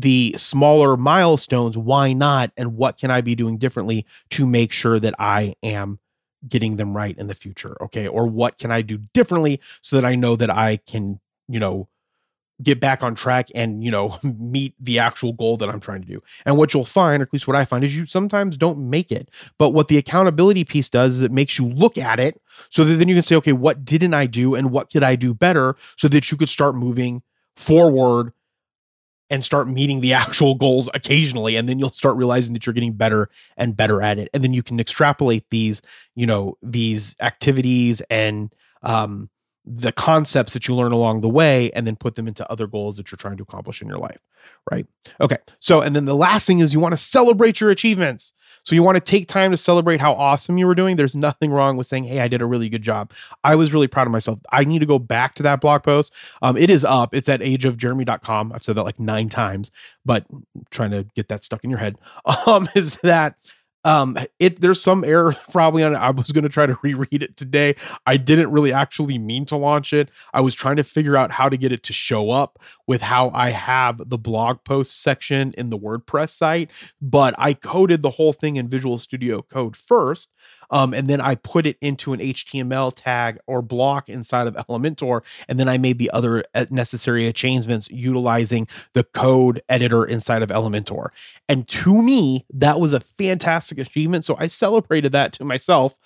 the 0.00 0.34
smaller 0.38 0.96
milestones 0.96 1.76
why 1.76 2.12
not? 2.12 2.52
And 2.56 2.76
what 2.76 2.98
can 2.98 3.10
i 3.10 3.20
be 3.20 3.34
doing 3.34 3.58
differently 3.58 4.06
to 4.30 4.46
make 4.46 4.70
sure 4.72 5.00
that 5.00 5.14
i 5.18 5.54
am 5.62 5.98
getting 6.48 6.76
them 6.76 6.96
right 6.96 7.18
in 7.18 7.26
the 7.26 7.34
future 7.34 7.76
okay? 7.82 8.06
Or 8.06 8.26
what 8.26 8.58
can 8.58 8.70
i 8.70 8.82
do 8.82 8.98
differently 9.12 9.60
so 9.82 9.96
that 9.96 10.04
i 10.04 10.14
know 10.14 10.36
that 10.36 10.50
i 10.50 10.76
can 10.76 11.20
you 11.48 11.58
know 11.58 11.88
get 12.60 12.80
back 12.80 13.02
on 13.02 13.14
track 13.14 13.48
and 13.54 13.84
you 13.84 13.90
know 13.90 14.18
meet 14.22 14.74
the 14.80 14.98
actual 14.98 15.32
goal 15.32 15.56
that 15.56 15.68
i'm 15.68 15.80
trying 15.80 16.02
to 16.02 16.08
do. 16.08 16.22
And 16.46 16.56
what 16.56 16.74
you'll 16.74 16.84
find 16.84 17.20
or 17.20 17.26
at 17.26 17.32
least 17.32 17.48
what 17.48 17.56
i 17.56 17.64
find 17.64 17.82
is 17.82 17.96
you 17.96 18.06
sometimes 18.06 18.56
don't 18.56 18.78
make 18.78 19.10
it. 19.10 19.30
But 19.58 19.70
what 19.70 19.88
the 19.88 19.98
accountability 19.98 20.64
piece 20.64 20.88
does 20.90 21.14
is 21.14 21.22
it 21.22 21.32
makes 21.32 21.58
you 21.58 21.66
look 21.66 21.98
at 21.98 22.20
it 22.20 22.40
so 22.70 22.84
that 22.84 22.94
then 22.96 23.08
you 23.08 23.16
can 23.16 23.24
say 23.24 23.36
okay 23.36 23.52
what 23.52 23.84
didn't 23.84 24.14
i 24.14 24.26
do 24.26 24.54
and 24.54 24.70
what 24.70 24.92
could 24.92 25.02
i 25.02 25.16
do 25.16 25.34
better 25.34 25.76
so 25.96 26.06
that 26.08 26.30
you 26.30 26.38
could 26.38 26.48
start 26.48 26.76
moving 26.76 27.22
forward 27.56 28.32
and 29.30 29.44
start 29.44 29.68
meeting 29.68 30.00
the 30.00 30.12
actual 30.24 30.54
goals 30.54 30.88
occasionally 30.94 31.56
and 31.56 31.68
then 31.68 31.78
you'll 31.78 31.92
start 31.92 32.16
realizing 32.16 32.52
that 32.54 32.66
you're 32.66 32.72
getting 32.72 32.92
better 32.92 33.28
and 33.56 33.76
better 33.76 34.02
at 34.02 34.18
it. 34.18 34.28
And 34.32 34.42
then 34.42 34.52
you 34.52 34.62
can 34.62 34.80
extrapolate 34.80 35.48
these 35.50 35.82
you 36.14 36.26
know 36.26 36.56
these 36.62 37.16
activities 37.20 38.02
and 38.10 38.52
um 38.82 39.28
the 39.70 39.92
concepts 39.92 40.54
that 40.54 40.66
you 40.66 40.74
learn 40.74 40.92
along 40.92 41.20
the 41.20 41.28
way 41.28 41.70
and 41.72 41.86
then 41.86 41.94
put 41.94 42.14
them 42.14 42.26
into 42.26 42.50
other 42.50 42.66
goals 42.66 42.96
that 42.96 43.10
you're 43.10 43.16
trying 43.18 43.36
to 43.36 43.42
accomplish 43.42 43.82
in 43.82 43.88
your 43.88 43.98
life 43.98 44.20
right? 44.70 44.86
Okay 45.20 45.38
so 45.60 45.80
and 45.80 45.94
then 45.94 46.04
the 46.04 46.16
last 46.16 46.46
thing 46.46 46.60
is 46.60 46.72
you 46.72 46.80
want 46.80 46.92
to 46.92 46.96
celebrate 46.96 47.60
your 47.60 47.70
achievements 47.70 48.32
So 48.68 48.74
you 48.74 48.82
want 48.82 48.96
to 48.96 49.00
take 49.00 49.28
time 49.28 49.50
to 49.50 49.56
celebrate 49.56 49.98
how 49.98 50.12
awesome 50.12 50.58
you 50.58 50.66
were 50.66 50.74
doing. 50.74 50.96
There's 50.96 51.16
nothing 51.16 51.50
wrong 51.50 51.78
with 51.78 51.86
saying, 51.86 52.04
"Hey, 52.04 52.20
I 52.20 52.28
did 52.28 52.42
a 52.42 52.44
really 52.44 52.68
good 52.68 52.82
job." 52.82 53.12
I 53.42 53.54
was 53.54 53.72
really 53.72 53.86
proud 53.86 54.06
of 54.06 54.12
myself. 54.12 54.40
I 54.52 54.64
need 54.64 54.80
to 54.80 54.86
go 54.86 54.98
back 54.98 55.34
to 55.36 55.42
that 55.44 55.62
blog 55.62 55.84
post. 55.84 56.12
Um, 56.42 56.54
it 56.54 56.68
is 56.68 56.84
up. 56.84 57.14
It's 57.14 57.30
at 57.30 57.40
ageofjeremy.com. 57.40 58.52
I've 58.52 58.62
said 58.62 58.74
that 58.74 58.82
like 58.82 59.00
nine 59.00 59.30
times, 59.30 59.70
but 60.04 60.26
I'm 60.30 60.44
trying 60.70 60.90
to 60.90 61.06
get 61.14 61.28
that 61.28 61.44
stuck 61.44 61.64
in 61.64 61.70
your 61.70 61.78
head. 61.78 61.96
Um, 62.46 62.68
is 62.74 62.96
that 63.02 63.36
um 63.88 64.18
it 64.38 64.60
there's 64.60 64.80
some 64.82 65.02
error 65.02 65.34
probably 65.50 65.82
on 65.82 65.94
it. 65.94 65.96
I 65.96 66.10
was 66.10 66.30
going 66.30 66.44
to 66.44 66.50
try 66.50 66.66
to 66.66 66.78
reread 66.82 67.22
it 67.22 67.36
today. 67.36 67.74
I 68.06 68.16
didn't 68.16 68.50
really 68.52 68.72
actually 68.72 69.18
mean 69.18 69.46
to 69.46 69.56
launch 69.56 69.92
it. 69.92 70.10
I 70.34 70.40
was 70.40 70.54
trying 70.54 70.76
to 70.76 70.84
figure 70.84 71.16
out 71.16 71.30
how 71.32 71.48
to 71.48 71.56
get 71.56 71.72
it 71.72 71.82
to 71.84 71.92
show 71.92 72.30
up 72.30 72.58
with 72.88 73.02
how 73.02 73.30
i 73.34 73.50
have 73.50 74.08
the 74.08 74.18
blog 74.18 74.64
post 74.64 75.00
section 75.00 75.54
in 75.56 75.70
the 75.70 75.78
wordpress 75.78 76.30
site 76.30 76.70
but 77.00 77.34
i 77.38 77.54
coded 77.54 78.02
the 78.02 78.10
whole 78.10 78.32
thing 78.32 78.56
in 78.56 78.68
visual 78.68 78.98
studio 78.98 79.42
code 79.42 79.76
first 79.76 80.34
um, 80.70 80.94
and 80.94 81.08
then 81.08 81.20
I 81.20 81.34
put 81.34 81.66
it 81.66 81.76
into 81.80 82.12
an 82.12 82.20
HTML 82.20 82.92
tag 82.94 83.38
or 83.46 83.62
block 83.62 84.08
inside 84.08 84.46
of 84.46 84.54
Elementor, 84.68 85.22
and 85.48 85.58
then 85.58 85.68
I 85.68 85.78
made 85.78 85.98
the 85.98 86.10
other 86.10 86.44
uh, 86.54 86.66
necessary 86.70 87.32
changements 87.32 87.88
utilizing 87.90 88.68
the 88.92 89.04
code 89.04 89.62
editor 89.68 90.04
inside 90.04 90.42
of 90.42 90.50
Elementor. 90.50 91.08
And 91.48 91.66
to 91.68 92.02
me, 92.02 92.46
that 92.52 92.80
was 92.80 92.92
a 92.92 93.00
fantastic 93.00 93.78
achievement. 93.78 94.24
So 94.24 94.36
I 94.38 94.46
celebrated 94.46 95.12
that 95.12 95.32
to 95.34 95.44
myself 95.44 95.96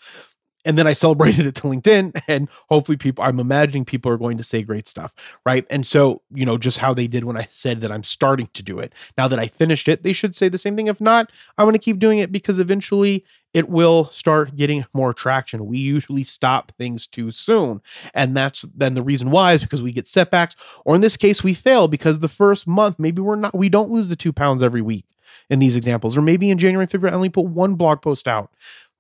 and 0.65 0.79
then 0.79 0.87
I 0.87 0.93
celebrated 0.93 1.47
it 1.47 1.55
to 1.57 1.63
LinkedIn, 1.63 2.23
and 2.29 2.49
hopefully, 2.69 2.97
people, 2.97 3.25
I'm 3.25 3.41
imagining 3.41 3.85
people 3.85 4.13
are 4.13 4.19
going 4.19 4.37
to 4.39 4.45
say 4.45 4.63
great 4.63 4.87
stuff, 4.87 5.15
right? 5.45 5.67
And 5.71 5.87
so, 5.87 6.23
you 6.33 6.45
know, 6.45 6.59
just 6.59 6.79
how 6.79 6.95
they 6.95 7.07
did 7.07 7.25
when 7.25 7.37
I 7.37 7.47
said 7.51 7.81
that 7.81 7.93
I'm 7.93 8.05
starting 8.05 8.49
to 8.55 8.63
do 8.63 8.79
it. 8.79 8.93
Now 9.19 9.29
that 9.29 9.39
I 9.39 9.49
finished 9.49 9.89
it, 9.89 10.03
they 10.03 10.13
should 10.13 10.35
say 10.37 10.49
the 10.49 10.59
same 10.59 10.77
thing. 10.77 10.87
If 10.87 11.01
not, 11.01 11.31
I'm 11.59 11.65
going 11.65 11.75
to 11.75 11.79
keep 11.79 11.99
doing 11.99 12.19
it 12.19 12.33
because 12.33 12.59
eventually 12.59 13.25
it 13.55 13.69
will 13.69 14.07
start 14.07 14.57
getting 14.57 14.87
more 14.95 15.13
traction. 15.13 15.67
We 15.67 15.79
usually 15.79 16.25
stop 16.25 16.73
things 16.79 17.07
too 17.07 17.31
soon. 17.31 17.83
And 18.15 18.37
that's 18.37 18.63
then 18.63 18.95
the 18.95 19.03
reason 19.03 19.31
why 19.31 19.55
is 19.55 19.63
because 19.63 19.83
we 19.83 19.93
get 19.93 20.07
setbacks, 20.07 20.57
or 20.85 20.95
in 20.95 21.01
this 21.01 21.17
case, 21.17 21.45
we 21.45 21.55
fail 21.55 21.89
because 21.89 22.21
the 22.21 22.29
first 22.29 22.67
month, 22.67 22.99
maybe 22.99 23.21
we're 23.21 23.37
not, 23.37 23.55
we 23.55 23.69
don't 23.69 23.91
lose 23.91 24.09
the 24.09 24.17
two 24.17 24.33
pounds 24.33 24.63
every 24.63 24.83
week 24.83 25.05
in 25.51 25.59
these 25.59 25.77
examples, 25.77 26.17
or 26.17 26.23
maybe 26.23 26.51
in 26.51 26.59
January 26.59 26.87
February, 26.87 27.13
I 27.13 27.17
only 27.17 27.29
put 27.29 27.47
one 27.47 27.75
blog 27.75 28.01
post 28.01 28.27
out, 28.29 28.51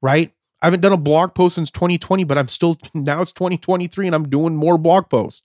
right? 0.00 0.32
I 0.62 0.66
haven't 0.66 0.80
done 0.80 0.92
a 0.92 0.96
blog 0.98 1.34
post 1.34 1.56
since 1.56 1.70
2020, 1.70 2.24
but 2.24 2.38
I'm 2.38 2.48
still 2.48 2.78
now 2.94 3.20
it's 3.20 3.32
2023 3.32 4.06
and 4.06 4.14
I'm 4.14 4.28
doing 4.28 4.56
more 4.56 4.78
blog 4.78 5.10
posts. 5.10 5.42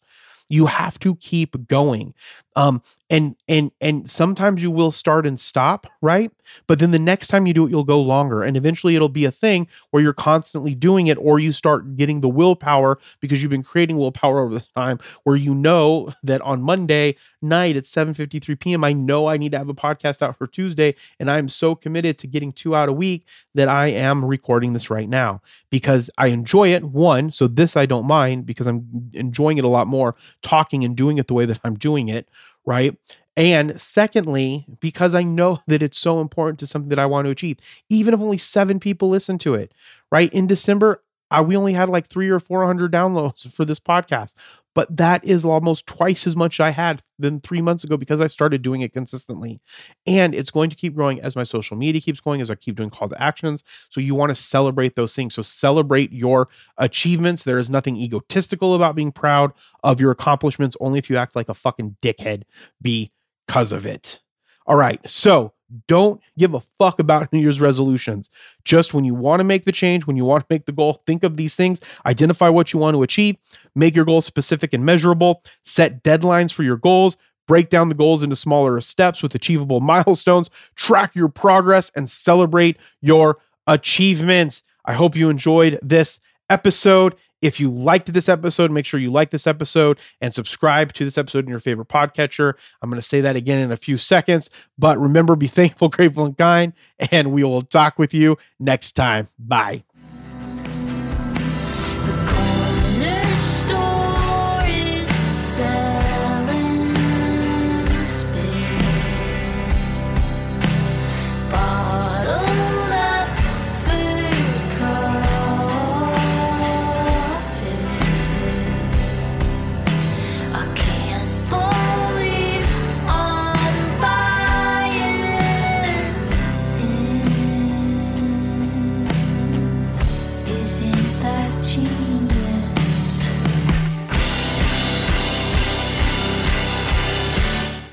You 0.49 0.67
have 0.67 0.97
to 0.99 1.15
keep 1.15 1.67
going. 1.67 2.13
Um, 2.57 2.81
and 3.09 3.37
and 3.47 3.71
and 3.79 4.09
sometimes 4.09 4.61
you 4.61 4.69
will 4.69 4.91
start 4.91 5.25
and 5.25 5.39
stop, 5.39 5.87
right? 6.01 6.31
But 6.65 6.79
then 6.79 6.91
the 6.91 6.99
next 6.99 7.27
time 7.27 7.45
you 7.45 7.53
do 7.53 7.65
it, 7.65 7.69
you'll 7.69 7.83
go 7.83 8.01
longer. 8.01 8.43
And 8.43 8.57
eventually 8.57 8.95
it'll 8.95 9.09
be 9.09 9.25
a 9.25 9.31
thing 9.31 9.67
where 9.91 10.03
you're 10.03 10.13
constantly 10.13 10.75
doing 10.75 11.07
it, 11.07 11.17
or 11.19 11.39
you 11.39 11.51
start 11.53 11.95
getting 11.95 12.19
the 12.21 12.27
willpower 12.29 12.99
because 13.19 13.41
you've 13.41 13.51
been 13.51 13.63
creating 13.63 13.97
willpower 13.97 14.41
over 14.41 14.53
this 14.55 14.67
time, 14.69 14.99
where 15.23 15.35
you 15.35 15.53
know 15.53 16.11
that 16.23 16.41
on 16.41 16.61
Monday 16.61 17.15
night 17.41 17.77
at 17.77 17.85
7:53 17.85 18.59
p.m. 18.59 18.83
I 18.83 18.91
know 18.91 19.27
I 19.27 19.37
need 19.37 19.53
to 19.53 19.57
have 19.57 19.69
a 19.69 19.73
podcast 19.73 20.21
out 20.21 20.37
for 20.37 20.47
Tuesday, 20.47 20.95
and 21.19 21.31
I'm 21.31 21.47
so 21.47 21.75
committed 21.75 22.17
to 22.19 22.27
getting 22.27 22.51
two 22.51 22.75
out 22.75 22.89
a 22.89 22.93
week 22.93 23.25
that 23.55 23.69
I 23.69 23.87
am 23.87 24.25
recording 24.25 24.73
this 24.73 24.89
right 24.89 25.07
now 25.07 25.41
because 25.69 26.09
I 26.17 26.27
enjoy 26.27 26.73
it. 26.73 26.83
One, 26.83 27.31
so 27.31 27.47
this 27.47 27.77
I 27.77 27.85
don't 27.85 28.05
mind 28.05 28.45
because 28.45 28.67
I'm 28.67 29.11
enjoying 29.13 29.57
it 29.57 29.63
a 29.63 29.69
lot 29.69 29.87
more 29.87 30.15
talking 30.41 30.83
and 30.83 30.95
doing 30.95 31.17
it 31.19 31.27
the 31.27 31.33
way 31.33 31.45
that 31.45 31.59
I'm 31.63 31.75
doing 31.75 32.09
it 32.09 32.27
right? 32.67 32.97
And 33.37 33.81
secondly, 33.81 34.67
because 34.81 35.15
I 35.15 35.23
know 35.23 35.61
that 35.67 35.83
it's 35.83 35.99
so 35.99 36.21
important 36.21 36.59
to 36.61 36.67
something 36.67 36.89
that 36.89 36.99
I 36.99 37.07
want 37.07 37.25
to 37.27 37.31
achieve, 37.31 37.57
even 37.89 38.13
if 38.13 38.21
only 38.21 38.37
seven 38.39 38.79
people 38.79 39.09
listen 39.09 39.39
to 39.39 39.55
it, 39.55 39.73
right? 40.11 40.33
In 40.33 40.47
December, 40.47 41.03
I, 41.29 41.41
we 41.41 41.57
only 41.57 41.73
had 41.73 41.89
like 41.89 42.07
three 42.07 42.29
or 42.29 42.39
400 42.39 42.91
downloads 42.91 43.51
for 43.51 43.65
this 43.65 43.79
podcast, 43.79 44.33
but 44.75 44.95
that 44.95 45.25
is 45.25 45.43
almost 45.43 45.87
twice 45.87 46.27
as 46.27 46.35
much 46.35 46.59
I 46.59 46.69
had 46.69 47.01
than 47.17 47.41
three 47.41 47.61
months 47.61 47.83
ago 47.83 47.97
because 47.97 48.21
I 48.21 48.27
started 48.27 48.61
doing 48.61 48.81
it 48.81 48.93
consistently. 48.93 49.59
And 50.05 50.35
it's 50.35 50.51
going 50.51 50.69
to 50.69 50.75
keep 50.75 50.93
growing 50.93 51.19
as 51.19 51.35
my 51.35 51.43
social 51.43 51.75
media 51.75 51.99
keeps 51.99 52.19
going, 52.19 52.41
as 52.41 52.51
I 52.51 52.55
keep 52.55 52.75
doing 52.75 52.91
call 52.91 53.09
to 53.09 53.21
actions. 53.21 53.63
So 53.89 53.99
you 53.99 54.13
want 54.13 54.29
to 54.29 54.35
celebrate 54.35 54.95
those 54.95 55.15
things. 55.15 55.33
So 55.33 55.41
celebrate 55.41 56.11
your 56.11 56.47
achievements. 56.77 57.43
There 57.43 57.57
is 57.57 57.69
nothing 57.69 57.97
egotistical 57.97 58.75
about 58.75 58.95
being 58.95 59.11
proud 59.11 59.51
of 59.83 59.99
your 59.99 60.11
accomplishments, 60.11 60.77
only 60.79 60.99
if 60.99 61.09
you 61.09 61.17
act 61.17 61.35
like 61.35 61.49
a 61.49 61.55
fucking 61.55 61.97
dickhead 62.01 62.43
because 62.81 63.71
of 63.71 63.85
it. 63.85 64.21
All 64.67 64.75
right. 64.75 64.99
So 65.09 65.53
don't 65.87 66.21
give 66.37 66.53
a 66.53 66.61
fuck 66.77 66.99
about 66.99 67.31
New 67.33 67.39
Year's 67.39 67.61
resolutions. 67.61 68.29
Just 68.63 68.93
when 68.93 69.03
you 69.05 69.13
want 69.13 69.39
to 69.39 69.43
make 69.43 69.65
the 69.65 69.71
change, 69.71 70.07
when 70.07 70.17
you 70.17 70.25
want 70.25 70.41
to 70.41 70.53
make 70.53 70.65
the 70.65 70.71
goal, 70.71 71.01
think 71.05 71.23
of 71.23 71.37
these 71.37 71.55
things, 71.55 71.79
identify 72.05 72.49
what 72.49 72.73
you 72.73 72.79
want 72.79 72.95
to 72.95 73.03
achieve, 73.03 73.37
make 73.75 73.95
your 73.95 74.05
goals 74.05 74.25
specific 74.25 74.73
and 74.73 74.85
measurable, 74.85 75.43
set 75.63 76.03
deadlines 76.03 76.53
for 76.53 76.63
your 76.63 76.77
goals, 76.77 77.17
break 77.47 77.69
down 77.69 77.89
the 77.89 77.95
goals 77.95 78.23
into 78.23 78.35
smaller 78.35 78.79
steps 78.81 79.23
with 79.23 79.33
achievable 79.35 79.79
milestones, 79.81 80.49
track 80.75 81.15
your 81.15 81.29
progress, 81.29 81.91
and 81.95 82.09
celebrate 82.09 82.77
your 83.01 83.37
achievements. 83.65 84.63
I 84.85 84.93
hope 84.93 85.15
you 85.15 85.29
enjoyed 85.29 85.79
this 85.81 86.19
episode. 86.49 87.15
If 87.41 87.59
you 87.59 87.71
liked 87.71 88.11
this 88.11 88.29
episode, 88.29 88.71
make 88.71 88.85
sure 88.85 88.99
you 88.99 89.11
like 89.11 89.29
this 89.29 89.47
episode 89.47 89.99
and 90.21 90.33
subscribe 90.33 90.93
to 90.93 91.03
this 91.03 91.17
episode 91.17 91.45
in 91.45 91.49
your 91.51 91.59
favorite 91.59 91.87
podcatcher. 91.87 92.53
I'm 92.81 92.89
going 92.89 93.01
to 93.01 93.07
say 93.07 93.21
that 93.21 93.35
again 93.35 93.59
in 93.59 93.71
a 93.71 93.77
few 93.77 93.97
seconds, 93.97 94.49
but 94.77 94.99
remember, 94.99 95.35
be 95.35 95.47
thankful, 95.47 95.89
grateful, 95.89 96.25
and 96.25 96.37
kind, 96.37 96.73
and 97.11 97.31
we 97.31 97.43
will 97.43 97.61
talk 97.61 97.99
with 97.99 98.13
you 98.13 98.37
next 98.59 98.93
time. 98.93 99.29
Bye. 99.37 99.86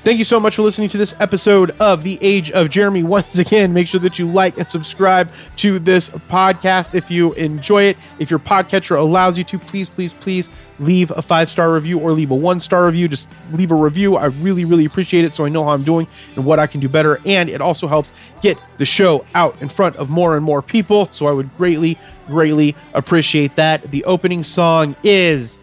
Thank 0.05 0.19
you 0.19 0.23
so 0.23 0.39
much 0.39 0.55
for 0.55 0.61
listening 0.61 0.89
to 0.89 0.99
this 0.99 1.15
episode 1.19 1.71
of 1.79 2.03
The 2.03 2.19
Age 2.21 2.51
of 2.51 2.69
Jeremy. 2.69 3.01
Once 3.15 3.39
again, 3.39 3.73
make 3.73 3.87
sure 3.87 3.99
that 4.01 4.19
you 4.19 4.27
like 4.27 4.55
and 4.59 4.69
subscribe 4.69 5.27
to 5.55 5.79
this 5.79 6.11
podcast 6.11 6.93
if 6.93 7.09
you 7.09 7.33
enjoy 7.33 7.85
it. 7.85 7.97
If 8.19 8.29
your 8.29 8.37
podcatcher 8.37 8.99
allows 8.99 9.35
you 9.35 9.43
to, 9.45 9.57
please, 9.57 9.89
please, 9.89 10.13
please 10.13 10.47
leave 10.77 11.09
a 11.09 11.23
five 11.23 11.49
star 11.49 11.73
review 11.73 11.97
or 11.97 12.11
leave 12.11 12.29
a 12.29 12.35
one 12.35 12.59
star 12.59 12.85
review. 12.85 13.07
Just 13.07 13.29
leave 13.51 13.71
a 13.71 13.75
review. 13.75 14.15
I 14.15 14.25
really, 14.25 14.63
really 14.63 14.85
appreciate 14.85 15.25
it 15.25 15.33
so 15.33 15.43
I 15.43 15.49
know 15.49 15.63
how 15.63 15.71
I'm 15.71 15.83
doing 15.83 16.07
and 16.35 16.45
what 16.45 16.59
I 16.59 16.67
can 16.67 16.81
do 16.81 16.87
better. 16.87 17.19
And 17.25 17.49
it 17.49 17.59
also 17.59 17.87
helps 17.87 18.13
get 18.43 18.59
the 18.77 18.85
show 18.85 19.25
out 19.33 19.59
in 19.59 19.69
front 19.69 19.95
of 19.95 20.11
more 20.11 20.35
and 20.35 20.45
more 20.45 20.61
people. 20.61 21.09
So 21.13 21.25
I 21.25 21.31
would 21.31 21.49
greatly, 21.57 21.97
greatly 22.27 22.75
appreciate 22.93 23.55
that. 23.55 23.89
The 23.89 24.05
opening 24.05 24.43
song 24.43 24.95
is. 25.03 25.57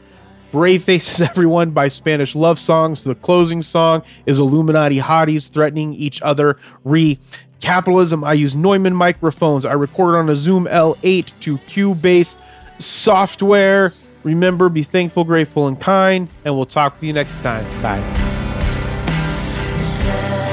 Brave 0.53 0.85
Faces 0.85 1.21
Everyone 1.31 1.71
by 1.71 1.89
Spanish 1.89 2.37
Love 2.37 2.59
Songs. 2.59 3.03
The 3.03 3.15
closing 3.17 3.63
song 3.63 4.03
is 4.27 4.39
Illuminati 4.39 5.01
Hotties 5.01 5.49
threatening 5.49 5.95
each 5.95 6.21
other. 6.23 6.59
Re 6.85 7.19
capitalism. 7.61 8.23
I 8.23 8.35
use 8.35 8.55
Neumann 8.55 8.95
microphones. 8.95 9.65
I 9.65 9.73
record 9.73 10.17
on 10.17 10.29
a 10.29 10.37
Zoom 10.37 10.67
L8 10.67 11.31
to 11.41 11.57
Cubase 11.59 12.37
software. 12.79 13.93
Remember, 14.25 14.69
be 14.69 14.83
thankful, 14.83 15.25
grateful, 15.25 15.69
and 15.69 15.81
kind. 15.81 16.29
And 16.45 16.55
we'll 16.55 16.67
talk 16.67 16.95
with 16.95 17.05
you 17.05 17.13
next 17.13 17.41
time. 17.43 17.65
Bye. 17.83 18.01
to 19.73 20.52